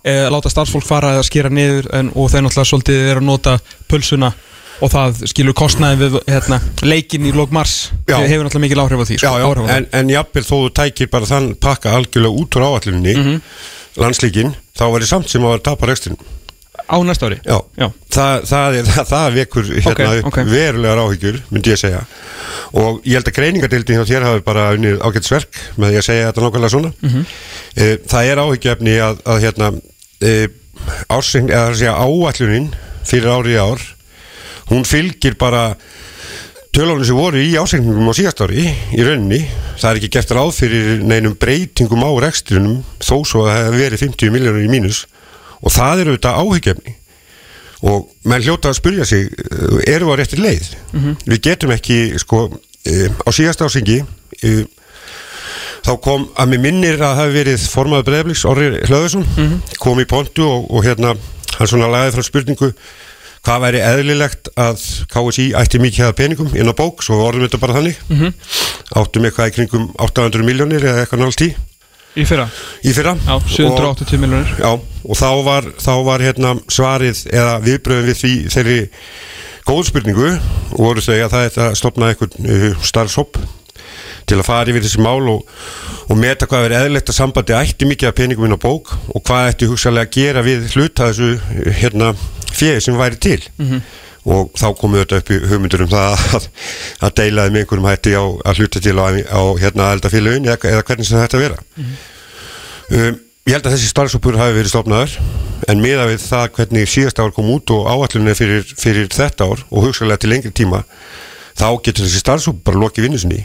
láta 0.08 0.52
starfsfólk 0.52 0.84
fara 0.86 1.16
að 1.18 1.24
skera 1.26 1.50
niður 1.52 1.88
en, 1.96 2.12
og 2.14 2.28
þau 2.30 2.44
náttúrulega 2.44 2.68
svolítið 2.70 3.08
er 3.08 3.18
að 3.18 3.26
nota 3.26 3.56
pulsuna 3.90 4.30
og 4.80 4.92
það 4.92 5.22
skilur 5.32 5.56
kostnaði 5.58 5.98
við 6.04 6.18
hérna, 6.30 6.60
leikin 6.86 7.26
í 7.26 7.32
lók 7.34 7.50
mars 7.54 7.90
Já. 8.06 8.18
hefur 8.22 8.46
náttúrulega 8.46 8.64
mikil 8.66 8.82
áhrif 8.84 9.02
á 9.02 9.06
því 9.08 9.18
sko, 9.18 9.26
Já, 9.26 9.42
já, 9.42 9.46
á 9.48 9.76
en, 9.76 9.86
en 9.98 10.12
jafnvel 10.14 10.44
þó 10.46 10.54
þú 10.54 10.70
tækir 10.78 11.10
bara 11.12 11.26
þann 11.30 11.48
pakka 11.60 11.94
algjörlega 11.98 12.42
út 12.44 12.58
úr 12.60 12.66
áallunni, 12.70 13.14
mm 13.18 13.40
landslíkin, 13.98 14.52
þá 14.78 14.84
það 14.94 15.06
samt 15.10 15.26
sem 15.32 15.42
að 15.42 15.56
tapa 15.66 15.86
rekstin. 15.90 16.14
á 16.86 16.96
næsta 17.02 17.26
ári 17.26 17.40
Já, 17.42 17.56
Já. 17.74 17.88
Það, 18.14 18.44
það, 18.46 18.76
er, 18.78 18.84
það, 18.86 19.08
það 19.12 19.32
vekur 19.34 19.64
hérna 19.74 19.90
Ok, 19.90 20.02
upp 20.20 20.28
ok. 20.30 20.38
verulegar 20.52 21.00
áhyggjur, 21.02 21.38
myndi 21.50 21.72
ég 21.74 21.80
segja 21.80 22.04
og 22.78 23.00
ég 23.08 23.16
held 23.18 23.28
að 23.32 23.36
greiningadeildin 23.40 23.98
hjá 23.98 24.06
þér 24.12 24.26
hafi 24.28 24.44
bara 24.46 24.68
unnið 24.76 25.02
ágættisverk 25.02 25.58
með 25.80 25.90
því 25.96 25.98
að 25.98 26.06
segja 26.06 26.28
þetta 26.30 26.44
nákvæmlega 26.46 26.72
svona 26.76 26.92
Mhm. 27.02 27.26
e, 27.74 27.88
Það 28.14 28.30
er 28.30 28.42
áhyggjefni 28.44 28.94
að, 29.08 29.20
að 29.34 29.42
hérna 29.48 29.70
e, 30.22 30.32
ársing, 31.10 31.50
eða 31.50 31.74
segja 31.74 31.96
áallunin 31.98 32.70
fyrir 33.08 33.30
ári 33.34 33.56
í 33.56 33.58
ár 33.58 33.82
hún 34.68 34.84
fylgir 34.88 35.38
bara 35.40 35.72
tölunum 36.74 37.04
sem 37.06 37.16
voru 37.16 37.40
í 37.40 37.56
ásendingum 37.58 38.10
á 38.10 38.14
síðast 38.14 38.42
ári 38.44 38.68
í 38.68 39.02
rauninni, 39.02 39.40
það 39.80 39.90
er 39.90 40.00
ekki 40.00 40.12
gert 40.14 40.34
ráð 40.36 40.52
fyrir 40.60 41.02
neinum 41.02 41.34
breytingum 41.40 42.04
á 42.04 42.10
rekstrinum 42.22 42.80
þó 43.00 43.16
svo 43.26 43.44
að 43.46 43.50
það 43.50 43.60
hefur 43.64 43.82
verið 43.82 44.04
50 44.04 44.34
miljónur 44.34 44.66
í 44.66 44.70
mínus. 44.70 45.02
Og 45.58 45.74
það 45.74 46.04
eru 46.04 46.16
þetta 46.18 46.36
áhyggjefni 46.38 46.94
og 47.88 48.08
menn 48.26 48.42
hljóta 48.42 48.72
að 48.72 48.78
spyrja 48.80 49.06
sig 49.06 49.28
eh, 49.30 49.94
eru 49.94 50.10
á 50.10 50.18
réttir 50.18 50.42
leið? 50.42 50.70
Við 51.26 51.42
getum 51.46 51.74
ekki 51.74 52.18
sko 52.18 52.48
e, 52.82 53.06
á 53.06 53.28
síðast 53.34 53.62
ásengi 53.62 54.00
e, 54.42 54.66
þá 55.86 55.92
kom 56.02 56.28
að 56.34 56.52
mér 56.52 56.62
minnir 56.64 56.98
að 56.98 57.04
það 57.04 57.20
hafi 57.22 57.36
verið 57.36 57.66
formaður 57.70 58.08
breyfliks 58.10 58.44
Orri 58.50 58.70
Hlöðursson 58.88 59.26
kom 59.78 60.00
í 60.02 60.08
pontu 60.10 60.46
og, 60.46 60.66
og 60.74 60.86
hérna 60.86 61.14
hann 61.58 61.70
svona 61.70 61.90
lagði 61.90 62.16
frá 62.16 62.26
spurningu 62.26 62.72
hvað 63.46 63.62
væri 63.64 63.80
eðlilegt 63.84 64.50
að 64.58 64.84
KSI 65.12 65.48
ætti 65.58 65.80
mikið 65.82 66.08
að 66.08 66.18
peningum 66.20 66.52
inn 66.54 66.70
á 66.70 66.74
bók? 66.76 67.02
Svo 67.06 67.20
orðum 67.24 67.46
þetta 67.46 67.62
bara 67.62 67.78
þannig. 67.78 67.98
Mhm. 68.08 68.34
áttum 68.98 69.26
eitthvað 69.28 69.50
í 69.50 69.56
kringum 69.56 69.90
800 69.98 70.46
miljónir 70.46 70.84
eða 70.84 71.04
eitthvað 71.04 71.24
nált 71.24 71.42
í. 71.44 71.50
Í 72.18 72.24
fyrra? 72.26 72.48
Í 72.82 72.92
fyrra. 72.96 73.12
Já, 73.26 73.36
780 73.52 74.18
miljonir 74.18 74.54
Já, 74.58 74.70
og 74.74 75.18
þá 75.18 75.28
var, 75.44 75.68
þá 75.78 75.92
var 76.06 76.24
hérna 76.24 76.54
svarið 76.72 77.20
eða 77.30 77.58
viðbröðum 77.62 78.08
við 78.08 78.18
því 78.22 78.32
þeirri 78.54 78.78
góð 79.68 79.84
spurningu 79.90 80.30
og 80.32 80.80
voru 80.80 81.04
þau 81.04 81.18
að 81.18 81.34
það 81.34 81.46
er 81.46 81.60
að 81.66 81.76
stopna 81.78 82.08
einhvern 82.08 82.48
uh, 82.48 82.82
starfshopp 82.88 83.36
til 84.28 84.38
að 84.40 84.46
fara 84.48 84.72
yfir 84.72 84.84
þessi 84.84 85.02
mál 85.04 85.28
og, 85.30 85.44
og 86.08 86.18
meta 86.20 86.48
hvað 86.48 86.66
verið 86.66 86.80
eðlilegt 86.80 87.12
að 87.12 87.18
sambandi 87.20 87.56
ætti 87.56 87.88
mikið 87.88 88.10
af 88.10 88.16
peningum 88.18 88.48
inn 88.48 88.56
á 88.56 88.60
bók 88.60 88.94
og 89.12 89.22
hvað 89.28 89.52
ætti 89.52 89.68
hugsalega 89.70 90.08
að 90.08 90.16
gera 90.16 90.44
við 90.46 90.66
hluta 90.74 91.10
þessu 91.12 91.30
uh, 91.36 91.70
hérna 91.82 92.14
fjöði 92.58 92.84
sem 92.84 92.98
væri 92.98 93.20
til. 93.22 93.40
Og 94.28 94.50
þá 94.58 94.66
komið 94.76 95.04
þetta 95.04 95.18
upp 95.22 95.30
í 95.32 95.38
hugmyndur 95.48 95.84
um 95.86 95.92
það 95.92 96.24
að, 96.36 96.48
að 97.06 97.14
deilaði 97.22 97.54
með 97.54 97.62
einhverjum 97.62 97.86
hætti 97.88 98.12
á 98.18 98.24
að 98.50 98.58
hluta 98.60 98.82
til 98.84 98.96
á, 99.00 99.06
á 99.08 99.42
hérna 99.62 99.86
aðeldafélagin 99.92 100.48
eða, 100.50 100.58
eða 100.74 100.84
hvernig 100.90 101.08
sem 101.08 101.22
þetta 101.22 101.40
vera. 101.40 101.58
Um, 102.88 103.16
ég 103.48 103.54
held 103.56 103.66
að 103.68 103.74
þessi 103.76 103.88
starfsópur 103.92 104.36
hafi 104.40 104.56
verið 104.58 104.72
stofnaður 104.74 105.14
en 105.72 105.80
miða 105.80 106.04
við 106.10 106.20
það 106.26 106.50
hvernig 106.58 106.88
síðast 106.92 107.20
ár 107.22 107.32
kom 107.36 107.48
út 107.54 107.72
og 107.72 107.86
áallunni 107.88 108.34
fyrir, 108.36 108.64
fyrir 108.78 109.08
þetta 109.12 109.48
ár 109.48 109.62
og 109.68 109.86
hugsalega 109.86 110.20
til 110.22 110.30
lengri 110.34 110.52
tíma 110.56 110.82
þá 111.58 111.68
getur 111.84 112.04
þessi 112.04 112.20
starfsópur 112.22 112.64
bara 112.68 112.82
lokið 112.84 113.06
vinnu 113.08 113.20
sinni 113.22 113.40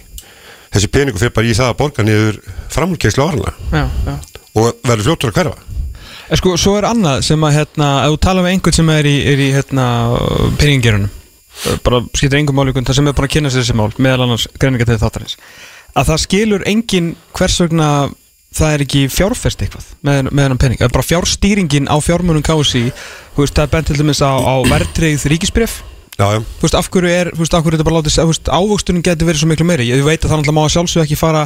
þessi 0.73 0.89
peningu 0.91 1.21
fyrir 1.21 1.33
bara 1.35 1.47
í 1.47 1.55
það 1.55 1.71
að 1.71 1.79
borga 1.79 2.05
niður 2.07 2.39
Já, 3.71 3.85
já. 4.07 4.15
Og 4.59 4.69
verður 4.83 5.07
fljóttur 5.07 5.31
að 5.31 5.39
hverfa 5.39 5.82
En 6.33 6.39
sko, 6.39 6.55
svo 6.57 6.79
er 6.79 6.87
annað 6.89 7.19
sem 7.27 7.43
að, 7.45 7.59
hérna, 7.59 7.87
ef 8.07 8.15
þú 8.15 8.19
tala 8.25 8.41
með 8.41 8.55
einhvern 8.55 8.75
sem 8.79 8.87
er 8.89 9.05
í, 9.05 9.13
er 9.29 9.41
í 9.43 9.51
hérna, 9.53 9.85
peningingerunum, 10.57 11.11
bara 11.85 11.99
skiptir 12.09 12.39
engum 12.39 12.57
máli 12.57 12.73
það 12.73 12.97
sem 12.97 13.09
er 13.11 13.13
bara 13.13 13.29
að 13.29 13.35
kynna 13.35 13.51
sér 13.53 13.61
þessi 13.61 13.75
mál, 13.77 13.91
meðal 14.01 14.25
annars 14.25 14.47
greininga 14.57 14.87
til 14.89 14.97
þáttarins, 14.97 15.37
að 15.93 16.09
það 16.09 16.23
skilur 16.23 16.65
engin 16.71 17.11
hvers 17.37 17.59
vegna 17.61 17.89
það 18.53 18.73
er 18.73 18.85
ekki 18.87 19.03
fjárfest 19.13 19.61
eitthvað 19.61 19.91
með, 20.01 20.31
með 20.31 20.47
hennan 20.47 20.61
pening, 20.63 20.81
það 20.81 20.89
er 20.89 20.95
bara 20.97 21.09
fjárstýringin 21.11 21.89
á 21.89 21.97
fjármunum 22.01 22.45
kási, 22.45 22.87
þú 23.35 23.45
veist, 23.45 23.53
það 23.53 23.67
er 23.67 23.73
bent 23.75 23.91
til 23.91 23.99
dæmis 24.01 24.21
á, 24.25 24.33
á 24.33 24.55
verðtreyð 24.73 25.27
ríkisbref, 25.35 25.81
Já, 26.13 26.27
já, 26.29 26.43
þú 26.45 26.65
veist, 26.67 26.75
af 26.77 26.89
hverju 26.93 27.09
er, 27.09 27.29
þú 27.33 27.41
veist, 27.41 27.53
af 27.57 27.63
hverju 27.65 27.73
er 27.73 27.79
þetta 27.79 27.85
bara 27.87 27.99
látið, 27.99 28.17
þú 28.19 28.29
veist, 28.29 28.49
ávöxtunin 28.53 29.05
getur 29.05 29.29
verið 29.29 29.41
svo 29.41 29.47
miklu 29.49 29.65
meiri, 29.65 29.87
ég 29.89 30.03
veit 30.05 30.19
að 30.19 30.27
það 30.29 30.43
náttúrulega 30.43 30.57
má 30.59 30.61
að 30.61 30.73
sjálfsög 30.75 31.05
ekki 31.07 31.17
fara 31.17 31.41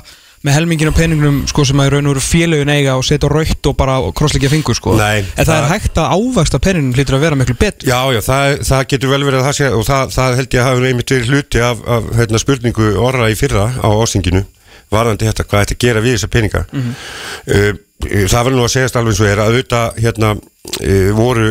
með 0.47 0.55
helmingin 0.57 0.89
á 0.89 0.95
peningnum 0.97 1.37
sko 1.51 1.65
sem 1.67 1.81
að 1.83 1.89
raun 1.95 2.07
og 2.09 2.15
veru 2.15 2.23
félögin 2.23 2.71
eiga 2.73 2.95
og 2.97 3.05
setja 3.05 3.29
raukt 3.31 3.67
og 3.69 3.77
bara 3.77 3.97
krossleikja 4.17 4.49
fingur 4.53 4.77
sko. 4.79 4.95
Nei, 4.97 5.21
en 5.21 5.27
það, 5.43 5.47
það- 5.51 5.63
er 5.63 5.71
hægt 5.75 5.99
að 6.01 6.13
ávexta 6.17 6.61
peningnum 6.63 6.95
hlýtur 6.97 7.17
að 7.19 7.25
vera 7.27 7.39
miklu 7.39 7.57
betur. 7.59 7.87
Já, 7.89 7.99
já 8.15 8.21
það, 8.25 8.57
það 8.71 8.85
getur 8.93 9.11
vel 9.13 9.23
verið 9.27 9.41
að 9.41 9.47
það 9.49 9.57
sé 9.59 9.71
og 9.77 9.87
það, 9.87 10.13
það 10.17 10.37
held 10.41 10.55
ég 10.57 10.61
að 10.63 10.69
hafa 10.71 10.91
einmitt 10.91 11.13
verið 11.15 11.33
hluti 11.33 11.63
af, 11.67 11.81
af 11.97 12.07
hérna, 12.21 12.41
spurningu 12.43 12.91
orra 13.03 13.29
í 13.33 13.35
fyrra 13.39 13.65
á 13.77 13.87
ásinginu 14.01 14.45
varðandi 14.93 15.27
þetta, 15.27 15.43
hvað 15.51 15.65
þetta 15.65 15.79
gera 15.83 16.01
við 16.05 16.13
þessa 16.15 16.29
peninga. 16.31 16.61
Uh, 16.71 17.73
það 18.07 18.37
verður 18.45 18.55
nú 18.55 18.63
að 18.63 18.71
segjast 18.77 18.95
alveg 18.99 19.11
eins 19.17 19.19
og 19.25 19.27
er 19.33 19.41
að 19.43 19.49
auðvitað 19.51 19.97
hérna 20.05 20.29
uh, 20.37 21.09
voru 21.17 21.47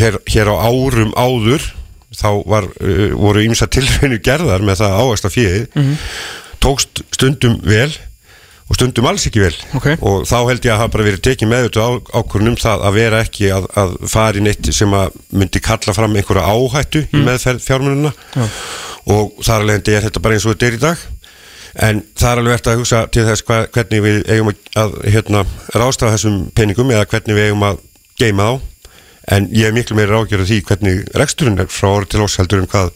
hér, 0.00 0.16
hér 0.32 0.48
á 0.48 0.56
árum 0.64 1.12
áður 1.18 1.66
þá 2.10 2.28
var, 2.48 2.64
voru 3.20 3.42
ýmsa 3.44 3.68
tilraunir 3.74 4.22
gerðar 4.24 4.64
með 4.66 4.80
það 4.80 4.96
ávægsta 5.04 5.30
fíði 5.30 5.60
tókst 6.60 7.04
stundum 7.14 7.58
vel 7.62 7.90
og 8.70 8.78
stundum 8.78 9.08
alls 9.10 9.26
ekki 9.26 9.42
vel. 9.42 9.54
Ok. 9.74 9.88
og 9.98 10.26
þá 10.30 10.36
held 10.46 10.66
ég 10.66 10.74
að 10.74 10.80
hafa 10.80 10.92
bara 10.94 11.06
verið 11.08 11.22
tekið 11.26 11.50
með 11.50 11.64
þetta 11.66 11.86
ákvörnum 12.20 12.58
það 12.60 12.84
að 12.86 12.98
vera 13.00 13.22
ekki 13.24 13.50
að, 13.54 13.66
að 13.82 13.94
fara 14.12 14.38
í 14.38 14.44
neitt 14.46 14.70
sem 14.76 14.94
að 14.94 15.16
myndi 15.34 15.62
kalla 15.64 15.94
fram 15.96 16.14
einhverja 16.14 16.46
áhættu 16.54 17.02
í 17.10 17.24
meðferð 17.26 17.64
fjármununa 17.66 18.12
Já. 18.36 18.44
og 19.16 19.40
þar 19.42 19.64
alveg 19.64 19.90
er 19.90 20.06
þetta 20.06 20.22
bara 20.22 20.38
eins 20.38 20.46
og 20.46 20.54
þetta 20.54 20.70
er 20.70 20.78
í 20.78 20.82
dag. 20.86 21.06
En 21.80 22.02
það 22.18 22.30
er 22.30 22.42
alveg 22.42 22.56
verið 22.56 22.72
að 22.72 22.80
hugsa 22.80 23.04
til 23.14 23.26
þess 23.28 23.46
hva, 23.46 23.60
hvernig 23.74 24.04
við 24.06 24.20
eigum 24.30 24.50
að, 24.50 24.62
að 24.82 24.96
hérna, 25.14 25.44
rástafa 25.74 26.16
þessum 26.16 26.40
peningum 26.54 26.90
eða 26.94 27.06
hvernig 27.10 27.38
við 27.38 27.50
eigum 27.50 27.66
að 27.68 27.82
geima 28.20 28.48
þá 28.48 28.69
en 29.30 29.48
ég 29.54 29.68
er 29.68 29.74
miklu 29.76 29.96
meira 29.98 30.20
ágjörð 30.20 30.48
því 30.48 30.60
hvernig 30.68 31.02
reksturinn 31.18 31.60
er 31.62 31.70
frá 31.70 31.90
orð 31.92 32.10
til 32.14 32.24
oss 32.24 32.38
heldur 32.40 32.64
um 32.64 32.70
hvað 32.70 32.90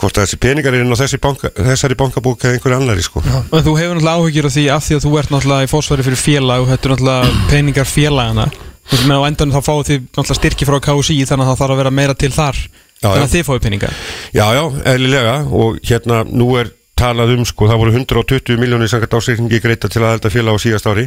hvort 0.00 0.18
að 0.18 0.26
þessi 0.26 0.38
peningar 0.40 0.74
er 0.74 0.84
inn 0.84 0.92
á 0.92 0.98
þessi 0.98 1.20
banka, 1.22 1.50
þessari 1.56 1.96
bankabúk 1.98 2.44
eða 2.44 2.56
einhverju 2.56 2.76
annari 2.76 3.04
sko. 3.04 3.22
En 3.24 3.64
þú 3.64 3.76
hefur 3.78 4.00
náttúrulega 4.00 4.16
áhyggjur 4.18 4.48
af 4.48 4.56
því 4.56 4.64
af 4.74 4.84
því 4.86 4.98
að 4.98 5.06
þú 5.06 5.12
ert 5.20 5.32
náttúrulega 5.34 5.66
í 5.66 5.70
fósfæri 5.70 6.06
fyrir 6.06 6.20
félag 6.20 6.64
og 6.64 6.72
þetta 6.72 6.88
er 6.88 6.94
náttúrulega 6.94 7.46
peningar 7.52 7.88
félagana 7.88 8.48
á 8.90 9.28
endanum 9.28 9.54
þá 9.54 9.62
fáið 9.68 9.88
þið 9.90 10.02
náttúrulega 10.08 10.38
styrki 10.40 10.68
frá 10.68 10.78
KSI 10.84 11.18
þannig 11.30 11.46
að 11.46 11.50
það 11.50 11.60
þarf 11.62 11.74
að 11.74 11.80
vera 11.82 11.94
meira 11.94 12.18
til 12.18 12.32
þar. 12.34 12.60
Já, 13.00 13.06
þannig 13.06 13.22
já. 13.22 13.28
að 13.28 13.34
þið 13.34 13.46
fáið 13.48 13.62
peninga 13.64 13.90
Já, 14.36 14.46
já, 14.56 14.64
eðlilega. 14.92 15.36
Og 15.56 15.78
hérna 15.88 16.20
nú 16.28 16.50
er 16.60 16.72
talað 17.00 17.32
um 17.38 17.46
sko, 17.48 17.68
það 17.70 17.80
voru 17.80 17.94
120 17.96 18.60
miljónir 18.60 18.90
sangat 18.92 19.14
ásreikningi 19.16 19.62
greita 19.62 19.88
til 19.88 20.02
að 20.04 20.18
elda 20.18 20.32
félag 20.34 20.58
á 20.60 20.64
síðast 20.64 20.90
ári. 20.90 21.06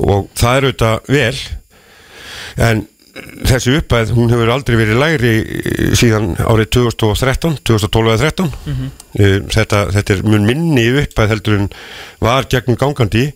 Og 0.00 0.30
það 0.38 0.56
er 0.56 0.68
auðvitað 0.68 1.12
vel. 1.12 1.42
En 2.64 2.84
þessi 3.46 3.76
uppæð, 3.78 4.12
hún 4.16 4.32
hefur 4.32 4.50
aldrei 4.54 4.76
verið 4.80 5.00
lægri 5.00 5.32
eh, 5.38 5.94
síðan 5.98 6.32
árið 6.42 6.70
2013 6.80 7.60
2012 7.62 8.14
eða 8.14 8.30
13 8.30 8.52
Eh, 9.14 9.36
þetta, 9.46 9.84
þetta 9.94 10.16
er 10.16 10.22
mun 10.26 10.46
minni 10.48 10.88
uppæð 10.98 11.28
heldur 11.30 11.54
en 11.60 11.68
var 12.24 12.48
gegnum 12.50 12.78
gangandi 12.80 13.28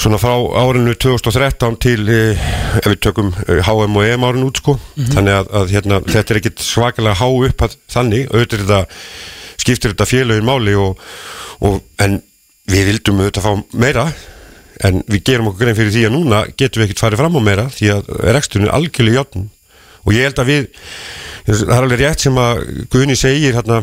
svona 0.00 0.18
frá 0.18 0.32
árinu 0.58 0.96
2013 0.98 1.76
til 1.84 2.08
eh, 2.10 2.40
ef 2.80 2.88
við 2.88 2.98
tökum 3.06 3.30
HM 3.38 4.00
og 4.00 4.08
EM 4.08 4.26
árinu 4.26 4.48
út 4.50 4.58
sko. 4.58 4.74
Þannig 4.98 5.36
að, 5.36 5.52
að 5.60 5.74
hérna, 5.76 6.00
þetta 6.08 6.34
er 6.34 6.40
ekkit 6.40 6.64
svakalega 6.66 7.20
há 7.20 7.28
uppæð 7.30 7.78
þannig, 7.94 8.26
auðvitað 8.32 8.64
þetta 8.64 8.82
skiptir 9.60 9.94
þetta 9.94 10.08
félögin 10.10 10.48
máli 10.48 10.74
og, 10.80 10.98
og, 11.62 11.78
en 12.02 12.18
við 12.70 12.90
vildum 12.90 13.22
auðvitað 13.22 13.46
fá 13.46 13.78
meira 13.84 14.08
en 14.86 15.02
við 15.10 15.24
gerum 15.28 15.50
okkur 15.50 15.66
grein 15.66 15.78
fyrir 15.78 15.94
því 15.94 16.04
að 16.08 16.14
núna 16.16 16.44
getum 16.54 16.80
við 16.80 16.88
ekkert 16.88 17.04
farið 17.04 17.22
fram 17.22 17.36
á 17.36 17.40
meira 17.48 17.66
því 17.74 17.90
að 17.96 18.12
reksturinn 18.36 18.68
er 18.68 18.76
algjörlega 18.78 19.20
játn 19.20 19.50
og 20.00 20.14
ég 20.16 20.28
held 20.28 20.40
að 20.40 20.50
við 20.50 20.70
það 21.50 21.66
er 21.66 21.82
alveg 21.82 22.02
rétt 22.04 22.24
sem 22.24 22.40
að 22.40 22.62
Guðni 22.92 23.16
segir 23.18 23.56
hérna 23.56 23.82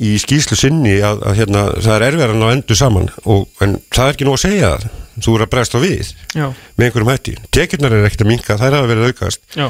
í 0.00 0.14
skýslu 0.22 0.56
sinni 0.58 1.00
að, 1.02 1.22
að 1.26 1.38
hérna, 1.40 1.64
það 1.82 1.94
er 1.96 2.06
erfiðan 2.08 2.44
að 2.46 2.52
endur 2.54 2.78
saman 2.78 3.08
og, 3.24 3.48
en 3.64 3.76
það 3.90 4.04
er 4.06 4.14
ekki 4.14 4.28
nú 4.28 4.34
að 4.36 4.44
segja 4.44 4.72
það 4.74 4.88
þú 5.24 5.34
er 5.36 5.44
að 5.44 5.50
bregst 5.52 5.76
á 5.76 5.78
við 5.82 6.12
já, 6.32 6.46
með 6.76 6.86
einhverjum 6.86 7.10
hætti. 7.10 7.34
Tekjurnar 7.52 7.96
er 7.96 8.06
ekkert 8.08 8.24
að 8.24 8.30
minka, 8.30 8.56
hafa 8.60 8.82
verið 8.88 9.04
að 9.04 9.10
aukast. 9.10 9.42
Já, 9.58 9.66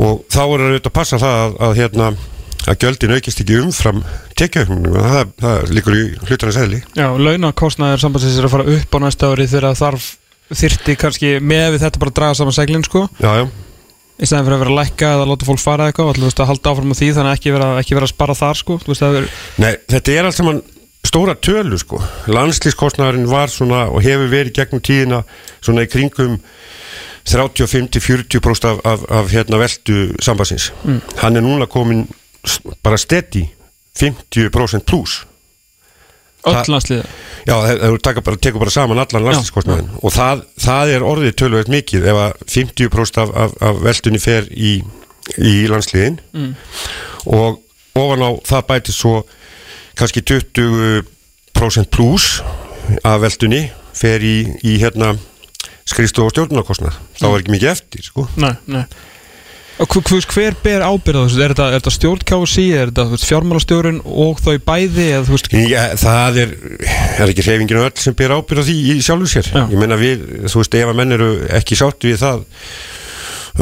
og 0.00 0.24
þá 0.30 0.42
er 0.42 0.64
auðvitað 0.66 0.90
að 0.90 0.96
passa 0.98 1.20
það 1.20 1.38
að, 1.44 1.56
að 1.66 1.78
hérna 1.80 2.10
að 2.68 2.82
gjöldin 2.84 3.14
aukist 3.16 3.40
ekki 3.42 3.60
umfram 3.62 4.02
tekjauðnum 4.40 4.86
það, 4.96 5.32
það 5.44 5.72
líkur 5.76 5.96
í 5.96 6.04
hlutarnas 6.26 6.60
eðli. 6.60 6.82
Já 6.98 7.06
launakostnaður 7.20 8.04
sambandsins 8.04 8.38
er 8.40 8.48
að 8.48 8.54
fara 8.56 8.76
upp 8.76 8.96
á 8.96 8.98
næsta 9.04 9.30
ári 9.30 9.48
þegar 9.50 9.78
þarf 9.78 10.12
þyrti 10.60 10.96
kannski 10.98 11.34
með 11.44 11.66
við 11.76 11.84
þetta 11.84 12.02
bara 12.02 12.12
að 12.12 12.18
draga 12.20 12.38
saman 12.40 12.56
seglinn 12.56 12.86
sko. 12.86 13.04
Já, 13.22 13.30
já, 13.40 13.44
í 14.20 14.28
stæðan 14.28 14.46
fyrir 14.46 14.56
að 14.56 14.62
vera 14.64 14.72
að 14.74 14.80
lækka 14.80 15.12
eða 15.14 15.28
láta 15.30 15.48
fólk 15.48 15.62
fara 15.62 15.86
eitthvað 15.88 16.18
þú 16.18 16.26
veist 16.26 16.42
að 16.42 16.50
halda 16.50 16.72
áfram 16.74 16.92
á 16.92 16.96
því 16.98 17.08
þannig 17.16 17.30
að 17.30 17.38
ekki 17.38 17.54
vera, 17.54 17.68
ekki 17.80 17.96
vera 17.96 18.08
að 18.08 18.12
spara 18.14 18.36
þar 18.40 18.60
sko. 18.60 18.78
Veist 18.86 19.06
að 19.06 19.20
er 19.20 19.28
Nei, 19.62 19.72
þetta 19.94 20.16
er 20.16 20.28
allt 20.28 20.38
saman 20.40 20.62
stóra 21.06 21.36
tölu 21.40 21.78
sko. 21.80 22.00
Landslýskostnæðurinn 22.30 23.30
var 23.30 23.52
svona 23.52 23.86
og 23.88 24.04
hefur 24.04 24.28
verið 24.32 24.56
gegnum 24.58 24.82
tíðina 24.84 25.22
svona 25.62 25.86
í 25.86 25.90
kringum 25.90 26.36
35-40% 27.30 28.68
af, 28.68 28.82
af, 28.88 29.06
af 29.20 29.32
hérna 29.32 29.60
veldu 29.60 30.10
sambansins. 30.24 30.70
Hann 31.22 31.38
er 31.38 31.44
núna 31.44 31.68
komin 31.70 32.06
bara 32.84 32.98
steady 33.00 33.46
50% 33.98 34.86
pluss. 34.86 35.24
öll 36.46 36.64
landsliða 36.72 37.04
Já, 37.48 37.54
það 37.56 37.96
tekur 38.40 38.60
bara 38.60 38.70
saman 38.72 38.98
allan 39.00 39.24
landslýskostnæðin 39.26 39.90
og 40.02 40.12
það, 40.14 40.44
það 40.60 40.92
er 40.94 41.04
orðið 41.04 41.34
tölvöld 41.40 41.72
mikið 41.72 42.06
ef 42.12 42.20
að 42.20 42.44
50% 42.54 43.20
af, 43.22 43.32
af, 43.44 43.54
af 43.60 43.80
veldunni 43.84 44.20
fer 44.20 44.48
í, 44.52 44.72
í 45.38 45.54
landslýðin 45.68 46.20
Mm. 46.32 46.54
og 47.26 47.60
ofan 47.98 48.24
á 48.24 48.30
það 48.46 48.66
bæti 48.70 48.92
svo 48.94 49.14
kannski 49.98 50.22
20% 50.24 51.90
pluss 51.92 52.40
af 53.04 53.20
veldunni 53.20 53.66
fer 53.96 54.22
í, 54.24 54.36
í 54.64 54.78
hérna 54.80 55.14
skristu 55.90 56.22
og 56.24 56.30
stjórnarkostnað. 56.32 56.96
Þá 57.18 57.26
er 57.26 57.40
ekki 57.42 57.52
mikið 57.56 57.70
eftir 57.72 58.04
sko. 58.06 58.28
Nei, 58.40 58.54
nei 58.70 58.84
hver, 59.88 60.26
hver, 60.28 60.56
ber 60.60 60.82
ábyrða 60.84 61.24
þessu? 61.24 61.40
Er 61.40 61.54
þetta, 61.54 61.66
þetta 61.76 61.92
stjórn 61.94 62.24
KSI, 62.28 62.64
er 62.76 62.90
þetta 62.92 63.20
fjármálastjórun 63.24 64.00
og 64.04 64.40
þau 64.44 64.56
bæði 64.66 65.06
eða 65.06 65.22
Já, 65.70 65.82
það 66.00 66.40
er, 66.42 66.54
er 66.90 67.32
ekki 67.32 67.46
hreyfingin 67.46 67.80
öll 67.80 67.92
sem 68.02 68.16
ber 68.18 68.34
ábyrð 68.36 68.60
á 68.60 68.68
því 68.68 68.76
í 68.92 68.96
sjálfu 69.04 69.30
sér 69.32 69.48
Já. 69.48 69.62
ég 69.72 69.76
meina 69.80 69.96
við, 70.00 70.26
þú 70.52 70.60
veist, 70.60 70.76
ef 70.76 70.92
að 70.92 71.00
menn 71.00 71.16
eru 71.16 71.30
ekki 71.60 71.78
sátt 71.80 72.04
við 72.04 72.20
það 72.20 72.44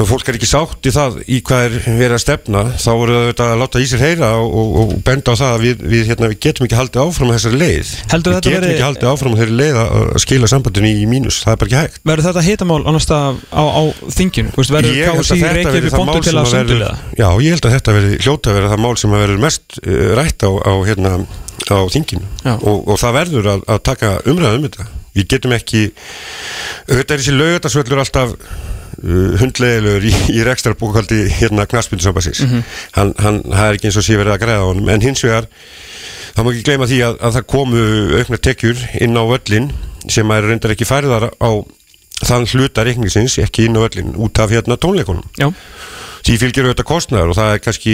fólk 0.06 0.28
er 0.30 0.36
ekki 0.38 0.46
sátt 0.46 0.86
í 0.86 0.90
það 0.94 1.16
í 1.26 1.38
hvað 1.42 1.64
er 1.66 1.72
verið 1.98 2.14
að 2.14 2.20
stefna 2.22 2.60
þá 2.78 2.88
voru 3.00 3.14
það 3.16 3.22
auðvitað 3.24 3.48
að 3.54 3.60
láta 3.62 3.80
í 3.82 3.86
sér 3.90 4.02
heyra 4.04 4.28
og, 4.38 4.52
og, 4.60 4.76
og 4.82 4.92
benda 5.08 5.32
á 5.34 5.40
það 5.40 5.54
að 5.56 5.64
við, 5.64 5.82
við, 5.92 6.02
hérna, 6.12 6.28
við 6.30 6.38
getum 6.44 6.66
ekki 6.68 6.78
haldið 6.78 7.02
áfram 7.02 7.32
þessari 7.34 7.58
leið. 7.62 7.90
Heldur 8.12 8.30
við 8.34 8.38
þetta 8.38 8.52
getum 8.52 8.62
veri- 8.62 8.74
ekki 8.76 8.86
haldið 8.86 9.10
áfram 9.10 9.36
þeirri 9.40 9.56
leið 9.58 9.80
að 9.82 10.12
skila 10.22 10.50
sambandinu 10.52 10.92
í 10.92 11.08
mínus, 11.10 11.40
það 11.42 11.54
er 11.56 11.58
bara 11.62 11.68
ekki 11.72 11.80
hægt. 11.82 11.98
Verður 12.12 12.28
þetta 12.28 12.44
hitamál 12.46 12.78
annars 12.92 13.08
stað 13.08 13.42
á, 13.50 13.62
á 13.66 13.82
þinginu? 14.18 14.54
Verður 14.54 15.00
KSI 15.18 15.40
þetta 15.42 15.56
reykja 15.58 15.74
við 15.88 15.90
það 15.96 16.06
mál 16.06 16.14
til 16.22 16.36
að 16.36 16.38
verður- 16.38 16.54
sundulega? 16.54 16.94
Já, 17.18 17.28
ég 17.42 17.56
held 17.56 17.66
að 17.70 17.76
þetta 17.78 17.96
verði 17.98 18.20
hljóta 18.22 18.52
að 18.52 18.58
vera 18.60 18.72
það 18.74 18.82
mál 18.86 18.94
sem 19.02 19.16
verður 19.18 19.42
mest 19.48 19.80
uh, 19.82 19.98
rætt 20.20 20.46
á, 20.46 20.50
á, 20.62 20.72
hérna, 20.86 21.12
á 21.74 21.78
þinginu. 21.90 22.24
Og, 22.62 22.78
og 22.86 22.96
það 23.02 23.16
verður 23.18 23.50
að, 23.56 23.66
að 23.74 23.82
taka 23.90 24.14
umræðu 24.30 24.60
um 24.62 24.68
þetta. 24.68 24.88
Við 25.18 25.26
getum 25.34 25.54
ekki 25.56 25.86
auðvitað 26.88 27.14
er 27.16 27.22
þessi 27.22 27.34
lögutarsvöllur 27.34 28.02
alltaf 28.04 28.34
hundlegilegur 28.98 30.06
í, 30.08 30.12
í 30.34 30.44
rekstrarbúkaldi 30.46 31.20
hérna 31.38 31.66
knaspindusambassins 31.70 32.40
Mhm. 32.44 32.62
hann, 32.96 33.12
hann, 33.22 33.42
það 33.46 33.64
er 33.68 33.76
ekki 33.78 33.90
eins 33.90 33.98
og 34.00 34.06
sé 34.06 34.16
verið 34.18 34.34
að 34.34 34.42
græða 34.44 34.66
honum. 34.68 34.88
En 34.90 35.00
hins 35.04 35.22
vegar 35.24 35.46
það 36.34 36.44
má 36.44 36.52
ekki 36.52 36.64
gleyma 36.68 36.86
því 36.90 36.98
að, 37.06 37.18
að 37.22 37.36
það 37.38 37.46
komu 37.54 37.84
auknar 38.18 38.42
tekjur 38.48 38.82
inn 39.00 39.16
á 39.18 39.22
völlin 39.30 39.70
sem 40.08 40.30
er 40.30 40.42
reyndar 40.48 40.74
ekki 40.74 40.86
færðar 40.88 41.30
á 41.38 41.50
þann 42.26 42.46
hluta 42.50 42.82
reikningsins 42.86 43.38
ekki 43.44 43.68
inn 43.68 43.78
á 43.78 43.84
völlin 43.86 44.14
út 44.18 44.38
af 44.42 44.50
hérna 44.50 44.76
tónleikunum. 44.80 45.22
Já, 45.38 45.52
því 46.26 46.34
fylgir 46.42 46.66
auðvitað 46.66 46.88
kostnæður 46.90 47.30
og 47.30 47.36
það 47.38 47.52
er 47.54 47.60
kannski 47.62 47.92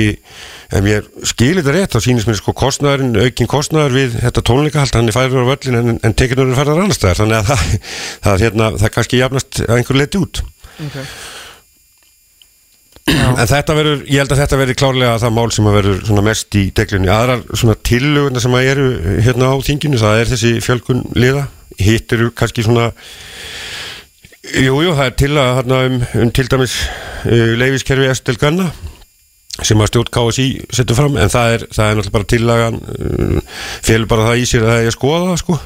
ef 0.75 0.87
ég 0.89 1.09
skilir 1.29 1.61
þetta 1.61 1.75
rétt 1.77 1.93
þá 1.93 2.01
sýnist 2.07 2.27
mér 2.31 2.39
sko 2.41 2.55
kostnæðurinn 2.57 3.19
aukinn 3.21 3.51
kostnæður 3.53 3.93
við 3.99 4.17
þetta 4.25 4.43
tónleikahald 4.49 4.97
hann 4.97 5.09
er 5.13 5.17
færir 5.19 5.45
á 5.45 5.51
völlin 5.53 5.77
en, 5.83 5.99
en 6.03 6.15
tekinur 6.17 6.49
er 6.49 6.57
færir 6.57 6.73
annar 6.81 6.97
staðar. 6.97 7.21
Þannig 7.21 7.37
að 7.43 7.51
það, 7.53 7.93
það, 8.25 8.45
hérna, 8.47 8.71
það 8.81 8.95
kannski 8.97 9.21
jafnast 9.21 9.61
einhver 9.69 10.01
leiti 10.01 10.19
út 10.25 10.41
okay. 10.83 11.07
en 13.14 13.50
þetta 13.50 13.76
verður, 13.78 14.04
ég 14.09 14.23
held 14.23 14.35
að 14.35 14.43
þetta 14.43 14.61
verður 14.62 14.81
klárlega 14.81 15.21
það 15.23 15.37
mál 15.38 15.47
sem 15.54 15.71
verður 15.76 16.25
mest 16.26 16.59
í 16.59 16.64
deglunni 16.76 17.12
aðrar 17.12 17.45
svona 17.52 17.76
tillöguna 17.87 18.43
sem 18.43 18.57
að 18.57 18.71
eru 18.73 18.88
hérna 19.26 19.52
á 19.52 19.57
þinginu, 19.66 20.00
það 20.02 20.23
er 20.23 20.33
þessi 20.33 20.54
fjölkun 20.64 21.04
liða, 21.19 21.47
hitt 21.83 22.16
eru 22.16 22.33
kannski 22.37 22.66
svona 22.66 22.90
Jú, 24.45 24.75
jú, 24.85 24.90
það 24.93 25.07
er 25.07 25.14
til 25.16 25.31
að 25.40 25.54
hérna, 25.57 25.76
um, 25.88 25.95
um 26.21 26.31
til 26.37 26.45
dæmis 26.52 26.75
uh, 27.25 27.54
leifiskerfi 27.57 28.11
Estel 28.11 28.37
Ganna 28.37 28.66
sem 29.64 29.81
að 29.81 29.88
stjórn 29.88 30.11
KSI 30.12 30.47
setur 30.75 30.99
fram 30.99 31.16
en 31.16 31.31
það 31.33 31.54
er, 31.54 31.64
það 31.73 31.87
er 31.87 31.97
náttúrulega 31.97 32.16
bara 32.16 32.28
tillagan 32.33 32.76
uh, 32.83 33.54
félur 33.87 34.11
bara 34.11 34.26
það 34.28 34.43
í 34.43 34.49
sér 34.50 34.66
að 34.66 34.73
það 34.73 34.83
er 34.83 34.90
að 34.90 34.97
skoða 34.99 35.38
sko 35.40 35.59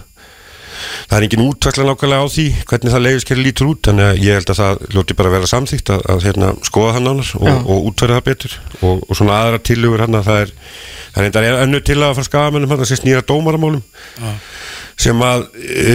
það 1.08 1.16
er 1.18 1.26
engin 1.26 1.44
útværslega 1.46 1.88
nákvæmlega 1.88 2.24
á 2.24 2.34
því 2.34 2.46
hvernig 2.70 2.94
það 2.94 3.04
leifiskerfi 3.06 3.46
lítur 3.46 3.70
út 3.72 3.88
þannig 3.88 4.08
að 4.08 4.22
ég 4.24 4.38
held 4.38 4.52
að 4.52 4.60
það 4.62 4.84
lóti 4.96 5.18
bara 5.18 5.34
vera 5.34 5.50
samþýgt 5.52 5.92
að, 5.94 6.04
að 6.14 6.26
hérna, 6.28 6.52
skoða 6.68 6.94
það 6.96 7.06
nánar 7.08 7.32
og, 7.38 7.48
Já. 7.48 7.56
og 7.58 7.88
útværa 7.90 8.18
það 8.18 8.28
betur. 8.30 8.56
Og, 8.80 9.02
og 9.08 9.18
svona 9.18 9.40
aðra 9.42 9.62
tillögur 9.70 10.04
hann 10.06 10.18
að 10.18 10.30
það 10.30 10.44
er 10.44 10.54
það 11.14 11.22
er 11.22 11.28
enda 11.28 11.62
önnu 11.64 11.80
til 11.84 11.98
að 12.02 12.16
fara 12.18 12.28
skagamennum 12.28 12.72
hann 12.72 12.82
að 12.84 12.90
sé 12.90 12.98
snýra 13.00 13.24
dómaramálum. 13.26 13.82
Sem 14.98 15.22
að 15.22 15.46
e, 15.62 15.94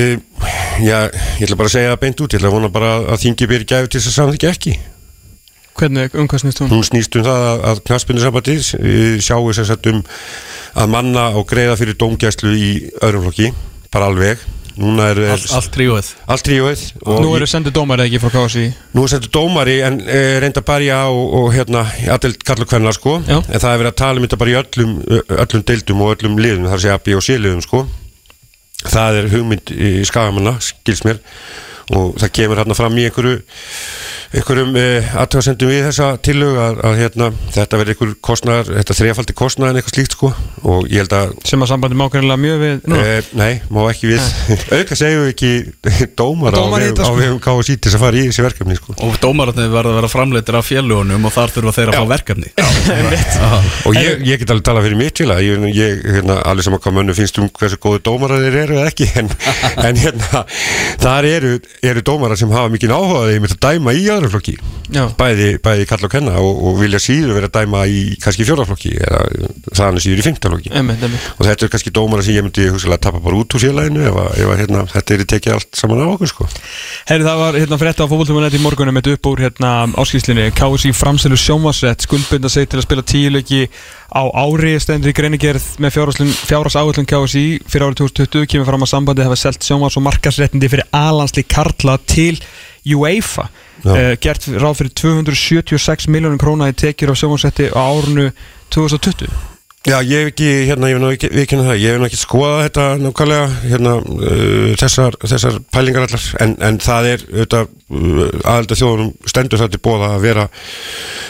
já, 0.83 0.97
ég 1.11 1.45
ætla 1.45 1.59
bara 1.59 1.69
að 1.69 1.75
segja 1.75 1.93
það 1.93 2.01
beint 2.05 2.23
út 2.23 2.33
ég 2.33 2.41
ætla 2.41 2.49
að 2.51 2.57
vona 2.57 2.71
bara 2.73 2.95
að 3.03 3.21
þingi 3.25 3.49
byrja 3.51 3.69
gæfi 3.73 3.91
til 3.91 4.01
þess 4.01 4.11
að 4.11 4.17
samþykja 4.19 4.53
ekki. 4.55 4.75
Hvernig, 5.73 6.15
um 6.15 6.27
hvað 6.29 6.43
snýst 6.43 6.61
hún? 6.61 6.69
hún 6.69 6.85
snýst 6.85 7.15
um 7.17 7.25
það 7.25 7.45
að, 7.49 7.63
að 7.71 7.79
knaspinu 7.89 8.21
sambandið 8.21 8.67
sjáu 9.25 9.53
sem 9.57 9.65
sagt 9.65 9.89
um 9.89 10.03
að 10.77 10.91
manna 10.93 11.29
og 11.33 11.47
greiða 11.49 11.77
fyrir 11.79 11.97
dómgæslu 11.97 12.53
í 12.53 12.69
öðrum 13.01 13.25
flokki, 13.27 13.49
bara 13.93 14.11
alveg 14.11 14.43
núna 14.79 15.09
er 15.11 15.19
Allt, 15.33 15.47
allt 15.57 15.71
tríóið. 15.75 16.09
Allt 16.33 16.45
tríóið 16.47 16.83
og 17.03 17.19
Nú 17.23 17.33
eru 17.37 17.47
sendið 17.49 17.75
dómar 17.77 18.03
ekki 18.05 18.21
frá 18.23 18.31
KSI 18.33 18.65
Nú 18.95 19.05
er 19.05 19.13
þetta 19.15 19.31
dómari 19.35 19.75
en 19.85 19.99
e, 20.01 20.21
reynda 20.43 20.63
bara 20.65 20.87
já 20.87 20.99
og, 21.09 21.35
og 21.39 21.49
hérna 21.55 21.83
aðdelt 22.15 22.45
kallu 22.47 22.67
hvernig 22.69 22.95
sko. 22.97 23.17
Já. 23.27 23.37
en 23.41 23.59
það 23.59 23.69
er 23.71 23.83
verið 23.83 23.91
að 23.91 23.99
tala 24.03 24.21
um 24.21 24.27
þetta 24.27 24.41
bara 24.43 24.53
í 24.53 24.57
öllum 24.61 24.95
öllum 25.43 25.65
deildum 25.69 26.05
og 26.05 26.15
öllum 26.15 26.39
liðum 26.41 26.71
þar 26.71 26.83
sé 26.85 26.93
að 26.93 27.03
B 27.05 27.17
og 27.19 27.25
C 27.25 27.37
liðum 27.37 27.61
sko. 27.65 27.83
Það 28.83 29.19
er 29.21 29.29
hugmynd 29.31 29.75
í 29.75 29.91
skagamanna 30.07 30.57
skils 30.63 31.05
mér. 31.07 31.21
Og 31.93 32.17
það 32.19 32.33
kemur 32.39 32.59
hérna 32.61 32.75
fram 32.77 32.97
í 32.97 33.05
einhverju 33.07 33.41
einhverjum 34.33 34.77
e, 34.79 34.85
aðtöðasendum 35.21 35.69
við 35.69 35.83
þessa 35.87 36.07
tillög 36.25 36.59
að, 36.61 36.79
að 36.89 36.99
hérna, 37.01 37.29
þetta 37.53 37.79
verður 37.79 37.93
einhver 37.93 38.13
kostnaðar, 38.29 38.71
þetta 38.79 38.97
þrejafaldi 38.97 39.35
kostnaðar 39.37 39.73
en 39.73 39.81
eitthvað 39.81 39.95
slíkt 39.97 40.15
sko. 40.17 40.31
Og 40.73 40.87
ég 40.89 41.03
held 41.03 41.15
að 41.17 41.33
sem 41.49 41.65
að 41.65 41.71
sambandi 41.73 41.99
má 41.99 42.05
greinilega 42.13 42.41
mjög 42.41 42.61
við 42.63 42.87
nú. 42.89 42.99
e, 42.99 43.17
nei, 43.37 43.51
má 43.73 43.81
ekki 43.91 44.11
við. 44.11 44.29
Auka 44.73 44.97
segjum 45.01 45.25
við 45.25 45.31
ekki 45.33 45.51
dómara 46.19 46.61
Dómar 46.61 46.85
í 46.85 46.89
á 46.91 47.03
á 47.03 47.11
sko. 47.11 47.37
KSI 47.45 47.77
til 47.77 47.91
þess 47.91 47.99
að 47.99 48.05
fara 48.05 48.21
í 48.21 48.25
þessi 48.29 48.45
verkefni 48.47 48.79
sko. 48.79 48.97
Og 49.05 49.19
dómararnir 49.23 49.71
verða 49.73 49.93
að 49.93 49.99
vera 50.01 50.11
framleitir 50.11 50.59
af 50.59 50.69
fjölugunum 50.69 51.29
og 51.29 51.35
þar 51.35 51.55
þurfa 51.57 51.75
þeir 51.77 51.93
að 51.93 51.99
fá 51.99 52.09
verkefni. 52.13 52.53
Og 53.87 53.97
ég, 53.97 54.23
ég 54.25 54.41
get 54.41 54.51
alveg 54.53 54.65
talað 54.65 54.87
fyrir 54.87 54.99
mitt 54.99 55.19
félag 55.19 55.43
ég, 55.43 55.63
ég 55.75 56.01
hérna, 56.17 56.39
alveg 56.47 56.65
saman 56.65 56.81
hvað 56.83 56.95
mönnu 56.97 57.15
finnst 57.17 57.37
um 57.41 57.49
hversu 57.53 57.77
góðu 57.81 58.01
dómarar 58.05 58.43
eru 58.43 58.77
eða 58.79 58.89
ekki 58.89 59.07
en, 59.19 59.29
en 59.83 59.99
hérna, 59.99 60.43
þar 61.03 61.27
eru, 61.27 61.53
eru 61.83 62.03
dómarar 62.05 62.39
sem 62.39 62.51
hafa 62.53 62.71
mikið 62.73 62.93
áhugaði 62.95 63.41
með 63.43 63.55
að 63.55 63.61
dæma 63.67 63.95
í 63.97 64.05
aðra 64.13 64.22
flokki 64.31 64.55
Já. 64.93 65.03
bæði, 65.17 65.47
bæði 65.63 65.87
kalla 65.89 66.07
og 66.07 66.11
kenna 66.13 66.33
og, 66.39 66.61
og 66.69 66.77
vilja 66.79 66.99
síður 67.01 67.33
vera 67.37 67.49
að 67.49 67.55
dæma 67.59 67.83
í 67.89 68.01
kannski 68.23 68.45
fjóraflokki 68.47 68.91
eða 68.99 69.21
þannig 69.75 70.03
síður 70.05 70.21
í 70.21 70.71
einmitt. 70.73 71.03
og 71.39 71.45
þetta 71.47 71.65
er 71.67 71.71
kannski 71.73 71.93
dómarar 71.95 72.23
sem 72.23 72.35
ég 72.37 72.45
myndi 72.45 72.67
hugsalega 72.69 72.99
að 72.99 73.03
tappa 73.07 73.19
bara 73.23 73.39
út 73.41 73.55
úr 73.57 73.63
félaginu 73.63 74.05
ef, 74.07 74.15
að- 74.23 74.37
ef 74.43 74.51
að, 74.53 74.59
hérna, 74.63 74.85
þetta 74.93 75.13
er 75.17 75.25
tekið 75.33 75.53
allt 75.57 75.79
saman 75.79 76.03
á 76.03 76.07
okkur 76.13 76.31
sko. 76.31 76.47
Herri, 77.09 77.23
það 77.27 77.41
var 77.43 77.59
hérna 77.59 77.79
frétta 77.81 78.05
á 78.05 78.11
fótboltumanett 78.11 78.57
í 78.57 78.61
morgunum 78.63 78.93
með 78.97 79.11
upp 79.15 79.29
úr 79.31 79.43
hérna 79.47 79.71
áskýslinni 79.99 80.49
KSI 80.55 80.93
framselu 80.95 81.37
sjómasett 81.39 82.05
skuldbynda 82.07 82.49
sig 82.51 82.69
til 82.69 82.79
að 82.79 82.87
spila 82.87 83.03
tíuleiki 83.03 83.67
á 84.13 84.23
ári 84.29 84.75
stendur 84.81 85.09
í 85.09 85.15
greinigerð 85.17 85.63
með 85.81 85.95
fjárhás 86.45 86.77
áhullum 86.77 87.07
KSI 87.09 87.45
fyrir 87.65 87.87
árið 87.87 88.03
2020 88.03 88.45
kemur 88.51 88.69
fram 88.69 88.85
að 88.85 88.91
sambandi 88.93 89.25
hafa 89.25 89.39
selt 89.39 89.65
sjómas 89.65 89.97
og 89.97 90.05
markasréttindi 90.05 90.69
fyrir 90.69 90.85
alansli 90.93 91.43
Karla 91.49 91.97
til 92.05 92.37
UEFA 92.85 93.47
uh, 93.47 94.13
gert 94.21 94.49
ráð 94.51 94.81
fyrir 94.81 94.93
276 94.99 96.09
miljónum 96.11 96.41
króna 96.41 96.69
í 96.71 96.77
tekjur 96.77 97.13
á 97.13 97.15
sjómasetti 97.15 97.71
á 97.71 97.79
árunu 97.79 98.29
2020 98.73 99.51
Já, 99.83 99.97
ég 99.99 100.21
hef 100.21 100.29
ekki, 100.31 100.45
hérna, 100.69 100.87
ég 100.87 100.95
hef 100.95 101.01
nú 101.99 102.05
ekki, 102.07 102.19
skoðað 102.21 102.61
þetta 102.69 102.83
nákvæmlega, 103.03 103.47
hérna, 103.67 103.95
uh, 103.99 104.69
þessar, 104.79 105.17
þessar 105.19 105.57
pælingar 105.75 106.05
allar, 106.07 106.27
en, 106.45 106.53
en 106.63 106.77
það 106.79 107.09
er, 107.09 107.25
auðvitað, 107.33 107.73
uh, 107.91 108.21
aðelda 108.53 108.77
þjóðunum 108.79 109.09
stendur 109.27 109.65
til 109.65 109.81
bóða 109.83 110.13
að 110.13 110.23
vera 110.23 110.45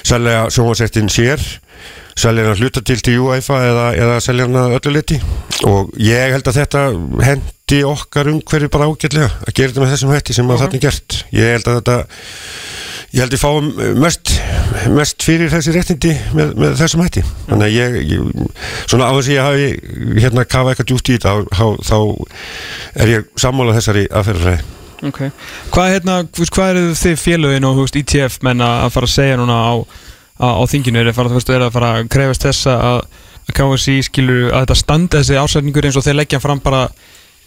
sællega 0.05 0.45
sjónvasettin 0.53 1.09
sér, 1.09 1.47
selja 2.19 2.45
hann 2.47 2.59
hluta 2.61 2.83
til 2.85 2.99
til 3.03 3.17
UEFA 3.23 3.59
eða, 3.69 3.87
eða 3.97 4.19
selja 4.23 4.47
hann 4.47 4.59
að 4.59 4.77
öllu 4.79 4.93
liti 4.97 5.19
og 5.69 5.93
ég 6.01 6.33
held 6.35 6.47
að 6.49 6.59
þetta 6.61 6.83
hendi 7.23 7.81
okkar 7.87 8.29
um 8.33 8.41
hverju 8.49 8.69
bara 8.73 8.89
ágætlega 8.91 9.31
að 9.43 9.53
gera 9.55 9.71
þetta 9.71 9.83
með 9.83 9.93
þessum 9.95 10.13
hætti 10.13 10.37
sem 10.37 10.51
að 10.53 10.63
þetta 10.65 10.79
er 10.79 10.83
gert. 10.83 11.17
Ég 11.33 11.53
held 11.55 11.69
að 11.71 11.79
þetta, 11.79 11.97
ég 13.13 13.23
held 13.23 13.37
ég 13.37 13.41
fáum 13.41 13.71
mest, 14.03 14.35
mest 14.93 15.25
fyrir 15.25 15.51
þessi 15.53 15.73
réttindi 15.77 16.13
með, 16.37 16.53
með 16.59 16.77
þessum 16.83 17.03
hætti 17.05 17.25
þannig 17.47 17.65
að 17.69 17.75
ég, 17.77 17.97
ég 18.13 18.61
svona 18.91 19.09
á 19.09 19.13
þess 19.15 19.31
að 19.31 19.33
ég 19.33 19.49
hafi 19.49 20.21
hérna 20.21 20.47
kafa 20.49 20.73
eitthvað 20.73 20.89
djúpt 20.91 21.11
í 21.11 21.17
þetta 21.17 21.67
þá, 21.89 21.99
er 23.03 23.13
ég 23.17 23.27
sammálað 23.39 23.81
þessari 23.81 24.07
aðferðarfræði 24.11 24.81
Okay. 25.03 25.33
Hvað, 25.73 25.89
hérna, 25.97 26.13
hvað 26.31 26.69
eru 26.71 26.95
þið 26.95 27.15
félögin 27.19 27.65
og 27.67 27.81
ITF 27.99 28.37
menn 28.45 28.63
að 28.63 28.85
að 28.85 28.93
fara 28.95 29.09
að 29.09 29.11
segja 29.17 29.39
núna 29.41 29.57
á, 29.59 29.73
á, 30.39 30.61
þinginu? 30.69 31.01
Er 31.01 31.11
að 31.11 31.19
fara, 31.19 31.41
að 31.67 31.73
fara 31.75 31.91
að 31.97 32.09
krefast 32.13 32.47
þess 32.47 32.69
að, 32.71 33.03
að 33.43 33.57
KSI 33.59 33.97
skilur 34.09 34.47
að 34.51 34.65
þetta 34.65 34.79
standa 34.79 35.21
þessi 35.21 35.41
ásætningur 35.41 35.89
eins 35.89 35.99
og 35.99 36.07
þeir 36.07 36.19
leggja 36.21 36.41
fram 36.43 36.63
bara 36.63 36.87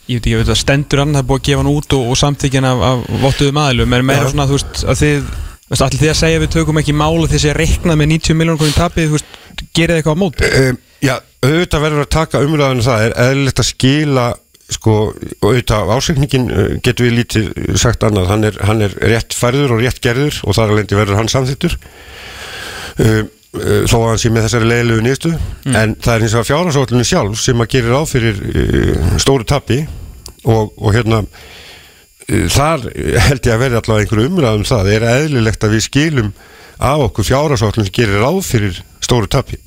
ég 0.06 0.20
veit 0.20 0.28
ekki, 0.30 0.52
að 0.52 0.60
stendur 0.60 1.02
hann, 1.02 1.14
það 1.16 1.22
er 1.22 1.28
búið 1.30 1.40
að 1.40 1.48
gefa 1.48 1.62
hann 1.62 1.72
út 1.72 1.96
og, 1.96 2.06
og 2.12 2.18
samþykjan 2.20 2.68
af, 2.68 2.82
af 2.86 3.04
vottuðum 3.24 3.60
aðilum. 3.62 3.96
Er 3.96 4.06
meira 4.06 4.26
Já. 4.26 4.30
svona, 4.32 4.46
þú 4.46 4.58
veist, 4.58 4.82
að 4.86 5.00
þið 5.02 5.30
allir 5.76 6.02
þið 6.02 6.10
að 6.12 6.18
segja 6.20 6.42
við 6.42 6.52
tökum 6.54 6.80
ekki 6.80 6.94
mála 6.96 7.30
þessi 7.32 7.54
reiknað 7.56 7.98
með 7.98 8.10
90 8.14 8.38
miljónum 8.38 8.60
konum 8.60 8.76
tapið, 8.76 9.08
þú 9.10 9.18
veist, 9.18 9.38
gerið 9.74 9.96
þið 9.96 10.00
eitthvað 10.00 10.18
á 10.18 10.22
móti? 10.22 10.50
Um, 10.62 10.82
Já, 11.02 11.14
auðvitað 11.44 11.86
verður 11.86 12.04
að 12.04 12.12
taka 12.14 12.42
umræðan 12.46 12.78
um 12.78 12.86
það. 12.86 13.06
Er 13.06 13.16
eðlilegt 13.26 13.62
að 13.62 13.68
skila 13.72 14.26
sko, 14.76 14.94
auðvitað 15.42 15.92
ásækningin 15.96 16.46
uh, 16.50 16.68
getur 16.86 17.08
við 17.08 17.18
lítið 17.18 17.50
sagt 17.82 18.06
annað. 18.06 18.30
Hann 18.30 18.46
er, 18.46 18.60
hann 18.70 18.86
er 18.86 18.94
rétt 19.02 19.34
færður 19.36 19.74
og 19.74 19.82
rétt 19.82 20.00
gerður 20.06 20.38
og 20.46 20.56
þar 20.56 20.72
alveg 20.76 20.94
verður 20.94 21.18
hann 21.18 21.32
samþýttur 21.34 21.74
uh, 21.74 21.90
þó 23.56 23.98
að 24.00 24.08
hann 24.10 24.20
sé 24.20 24.32
með 24.32 24.46
þessari 24.46 24.70
leiðilegu 24.70 25.04
nýstu 25.04 25.30
en 25.70 25.94
það 26.02 26.12
er 26.14 26.24
eins 26.26 26.34
og 26.36 26.48
fjárhagsótlunni 26.48 27.06
sjálf 27.08 27.38
sem 27.40 27.62
að 27.62 27.70
gerir 27.72 27.96
á 27.96 28.02
fyrir 28.08 28.40
uh, 28.42 29.14
stóru 29.22 29.46
tappi 29.48 29.78
og, 30.44 30.74
og 30.76 30.90
hérna 30.96 31.22
uh, 31.24 32.46
þar 32.52 32.88
held 33.28 33.48
ég 33.48 33.54
að 33.54 33.62
verði 33.62 33.80
allavega 33.80 34.04
einhverju 34.04 34.30
umræðum 34.32 34.66
það, 34.68 34.92
er 34.96 35.08
eðlilegt 35.12 35.66
að 35.66 35.76
við 35.76 35.86
skilum 35.86 36.32
af 36.76 37.06
okkur 37.06 37.28
fjárhagsótlun 37.30 37.88
sem 37.88 37.96
gerir 37.96 38.20
ráð 38.24 38.42
fyrir 38.44 38.82
stóru 39.04 39.30
tappi 39.32 39.60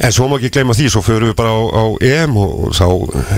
en 0.00 0.12
svo 0.14 0.28
má 0.30 0.36
ekki 0.38 0.50
gleyma 0.56 0.76
því, 0.78 0.88
svo 0.94 1.02
förum 1.04 1.28
við 1.30 1.36
bara 1.38 1.52
á, 1.52 1.60
á 1.68 1.84
EM 2.06 2.36
og, 2.40 2.52
og 2.68 2.76
þá 2.76 2.86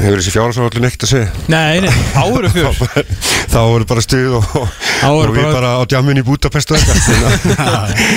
hefur 0.05 0.21
þessi 0.21 0.35
fjárhagsótlun 0.35 0.89
ekkert 0.89 1.07
að 1.07 1.13
segja. 1.15 1.31
Nei, 1.51 1.81
nei, 1.85 1.93
áður 2.19 2.49
fjör. 2.55 3.09
Þá 3.55 3.59
voru 3.71 3.87
bara 3.89 4.03
stuð 4.05 4.37
og, 4.41 4.47
Þá 5.01 5.09
og 5.11 5.35
við 5.35 5.49
bara- 5.55 5.73
á 5.79 5.83
djamin 5.91 6.21
í 6.21 6.25
Budapest 6.27 6.73
og 6.73 6.79
eitthvað 6.79 7.53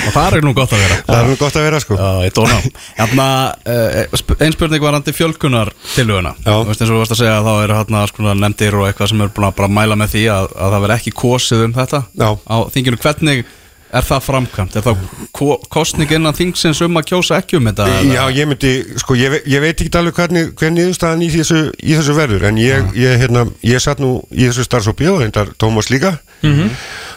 Og 0.08 0.12
það 0.16 0.36
er 0.38 0.46
nú 0.46 0.54
gott 0.56 0.72
að 0.74 0.82
vera. 0.82 0.96
Það 1.06 1.20
er 1.22 1.28
nú 1.30 1.36
gott 1.40 1.58
að 1.60 1.66
vera 1.68 1.80
sko. 1.82 1.98
Já, 1.98 2.08
ég 2.26 2.34
dóna 2.38 2.56
Hérna, 2.98 3.26
uh, 3.68 4.34
ein 4.40 4.54
spurning 4.56 4.82
var 4.82 4.96
hann 4.96 5.06
til 5.06 5.14
fjölkunar 5.16 5.70
tilhuguna 5.94 6.32
Já. 6.42 6.52
Þú 6.54 6.66
veist 6.70 6.82
eins 6.82 6.90
og 6.90 6.96
þú 6.96 7.02
varst 7.04 7.14
að 7.16 7.20
segja 7.22 7.36
að 7.38 7.48
þá 7.48 7.52
eru 7.66 7.78
hérna 7.78 8.02
sko 8.10 8.34
nefndir 8.34 8.78
og 8.80 8.88
eitthvað 8.88 9.12
sem 9.12 9.22
eru 9.26 9.34
búin 9.36 9.48
að 9.50 9.56
bara 9.60 9.72
mæla 9.78 9.98
með 10.00 10.14
því 10.16 10.24
að, 10.34 10.50
að 10.58 10.74
það 10.74 10.84
verði 10.86 10.96
ekki 10.98 11.14
kosið 11.22 11.64
um 11.68 11.76
þetta 11.78 12.02
Já. 12.18 12.28
á 12.34 12.56
þinginu. 12.74 13.00
Hvernig 13.04 13.44
er 13.92 14.04
það 14.04 14.20
framkvæmt? 14.26 14.76
Er 14.76 14.84
það 14.84 15.02
ko- 15.32 15.58
kosning 15.72 16.10
innan 16.12 16.34
þingsins 16.36 16.80
um 16.84 16.98
að 17.00 17.06
kjósa 17.12 17.38
ekki 17.40 17.56
um 17.56 17.68
þetta? 17.70 17.86
Já, 18.12 18.22
ég 18.36 18.48
myndi, 18.50 18.72
sko, 19.00 19.16
ég, 19.16 19.38
ég 19.48 19.60
veit 19.64 19.80
ekki 19.80 19.98
alveg 19.98 20.14
hvernig, 20.18 20.50
hvernig 20.58 20.82
niðurstaðan 20.82 21.24
í 21.24 21.30
þessu, 21.32 21.62
í 21.80 21.96
þessu 21.96 22.16
verður 22.18 22.48
en 22.50 22.60
ég, 22.60 22.92
ég, 22.98 23.18
hérna, 23.22 23.46
ég 23.64 23.80
satt 23.80 24.02
nú 24.04 24.18
í 24.32 24.44
þessu 24.48 24.66
starfsópi 24.68 25.08
og 25.08 25.22
reyndar 25.24 25.54
Tómas 25.58 25.88
líka. 25.92 26.18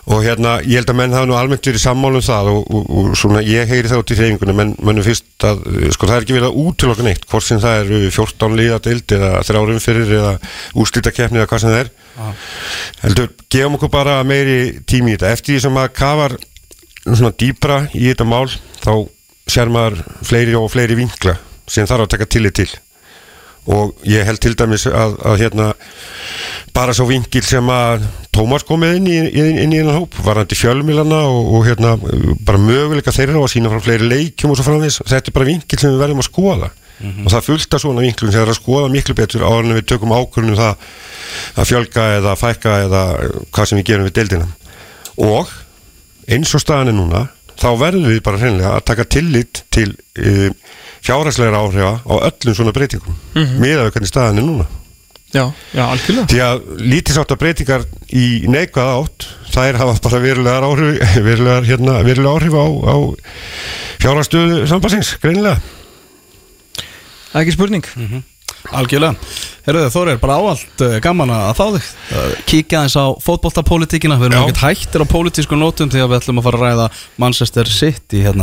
Og 0.10 0.24
hérna, 0.26 0.56
ég 0.66 0.80
held 0.82 0.90
að 0.90 0.98
menn 0.98 1.14
hafa 1.14 1.28
nú 1.30 1.36
almennt 1.38 1.68
verið 1.68 1.84
sammála 1.84 2.18
um 2.18 2.24
það 2.26 2.48
og, 2.50 2.62
og, 2.74 2.88
og 2.90 3.10
svona, 3.20 3.44
ég 3.46 3.68
heyri 3.70 3.88
það 3.92 4.00
út 4.02 4.14
í 4.14 4.18
hreyfingunum 4.18 4.58
menn 4.58 4.72
mönnum 4.82 5.06
fyrst 5.06 5.46
að, 5.46 5.60
sko, 5.94 6.08
það 6.10 6.16
er 6.16 6.26
ekki 6.26 6.34
verið 6.40 6.48
að 6.50 6.58
útiloka 6.64 7.06
neitt, 7.06 7.28
hvort 7.30 7.46
sem 7.46 7.62
það 7.62 7.84
eru 7.84 8.00
14 8.16 8.56
liða 8.58 8.80
dild 8.88 9.14
eða 9.20 9.30
þrjárum 9.46 9.84
fyrir 9.84 10.16
eða 10.18 10.32
úrslitakeppni 10.82 11.38
eða 11.44 11.52
hvað 11.52 11.62
sem 11.62 11.76
það 11.76 11.84
er. 11.84 11.92
Heldur, 13.04 13.30
gefum 13.54 13.78
okkur 13.78 13.92
bara 13.94 14.18
meiri 14.28 14.58
tími 14.90 15.14
í 15.14 15.20
þetta. 15.20 15.36
Eftir 15.38 15.54
því 15.56 15.62
sem 15.68 15.78
að 15.84 15.94
kafar 16.02 16.36
svona 17.06 17.34
dýpra 17.34 17.82
í 17.98 18.08
þetta 18.12 18.28
mál 18.30 18.48
þá 18.82 18.94
sér 19.50 19.72
maður 19.74 20.02
fleiri 20.28 20.56
og 20.58 20.70
fleiri 20.72 20.98
vinkla 21.00 21.36
sem 21.70 21.88
þarf 21.90 22.06
að 22.06 22.14
taka 22.16 22.30
tillit 22.30 22.58
til. 22.60 22.70
Og 23.72 23.94
ég 24.10 24.26
held 24.26 24.42
til 24.42 24.56
dæmis 24.58 24.88
að, 24.90 25.20
að 25.22 25.42
hérna 25.44 25.68
bara 26.74 26.96
svo 26.98 27.06
vinkil 27.10 27.44
sem 27.46 27.68
að 27.70 28.08
Tómas 28.34 28.64
komið 28.66 28.96
inn 28.98 29.08
í, 29.12 29.18
inn, 29.28 29.74
í 29.74 29.82
hennan 29.82 29.98
hóp 30.00 30.16
varandi 30.24 30.56
fjölmilana 30.56 31.20
og, 31.28 31.50
og 31.58 31.66
hérna 31.68 31.98
bara 32.48 32.62
möguleika 32.62 33.14
þeirra 33.14 33.38
á 33.38 33.44
að 33.44 33.52
sína 33.54 33.72
frá 33.74 33.84
fleiri 33.84 34.08
leikjum 34.08 34.54
og 34.54 34.58
svo 34.58 34.66
framvegis, 34.70 35.02
þetta 35.04 35.30
er 35.30 35.36
bara 35.36 35.50
vinkil 35.50 35.82
sem 35.82 35.94
við 35.94 36.04
verðum 36.06 36.24
að 36.24 36.30
skoða. 36.30 36.72
Og 37.26 37.32
það 37.34 37.46
fylgta 37.48 37.80
svona 37.82 38.06
vinklum 38.06 38.32
sem 38.32 38.44
er 38.44 38.52
að 38.52 38.60
skoða 38.60 38.92
miklu 38.94 39.16
betur 39.18 39.44
áður 39.46 39.68
en 39.68 39.78
við 39.80 39.88
tökum 39.90 40.14
ákvörðunum 40.14 40.60
það 40.60 40.88
að 41.58 41.70
fjölga 41.72 42.06
eða 42.18 42.36
fækka 42.38 42.76
eða 42.86 43.02
hvað 43.50 43.70
sem 43.70 43.80
við 43.80 43.88
gerum 43.90 44.08
við 44.08 44.16
deildina. 44.20 44.48
Og 45.18 45.54
eins 46.32 46.54
og 46.56 46.64
staðan 46.64 46.92
er 46.92 46.98
núna 46.98 47.26
þá 47.62 47.70
verðum 47.80 48.10
við 48.10 48.22
bara 48.26 48.42
hreinlega 48.42 48.76
að 48.78 48.86
taka 48.90 49.08
tillit 49.18 49.64
til 49.74 49.90
uh, 49.92 50.50
fjárhagslegra 51.06 51.62
áhrifa 51.62 51.94
á 52.06 52.14
öllum 52.30 52.58
svona 52.58 52.76
breytingum 52.76 53.16
mm 53.16 53.44
-hmm. 53.44 53.60
með 53.60 53.76
að 53.78 53.86
við 53.86 53.94
hvernig 53.96 54.12
staðan 54.12 54.42
er 54.42 54.48
núna. 54.48 54.68
Já, 55.32 55.46
já, 55.72 55.84
algjörlega. 55.88 56.28
Því 56.28 56.40
að 56.44 56.58
lítisáttar 56.92 57.38
breytingar 57.40 57.86
í 58.12 58.48
neikvæða 58.52 58.98
átt 59.00 59.28
þær 59.54 59.78
hafa 59.80 59.94
bara 60.04 60.20
verulegar 60.20 60.66
áhrif 60.68 61.16
verulegar, 61.28 61.64
hérna, 61.64 62.02
verulegar 62.04 62.36
áhrif 62.36 62.58
á, 62.58 62.66
á 62.68 62.96
fjárhagsstöðu 64.02 64.68
sambansins 64.68 65.16
greinilega. 65.24 65.62
Það 67.32 67.40
er 67.40 67.46
ekki 67.46 67.56
spurning 67.56 67.88
Algjörlega. 68.72 69.16
Herruðu 69.66 69.90
Þórir, 69.94 70.20
bara 70.22 70.38
áallt 70.42 70.82
uh, 70.82 70.96
gaman 71.04 71.30
að 71.36 71.52
fá 71.58 71.64
þig. 71.76 71.90
Uh, 72.10 72.30
Kíkja 72.50 72.80
eins 72.86 72.96
á 72.98 73.06
fótboltapólitíkina 73.22 74.18
Við 74.18 74.32
erum 74.32 74.48
ekkert 74.48 74.64
hættir 74.64 75.04
á 75.04 75.12
pólitísku 75.12 75.60
nótum 75.60 75.92
Því 75.92 76.02
að 76.02 76.10
við 76.10 76.18
ætlum 76.18 76.40
að 76.42 76.48
fara 76.48 76.58
að 76.58 76.64
ræða 76.66 76.88
Manchester 77.22 77.70
City 77.70 78.18
hérna 78.24 78.30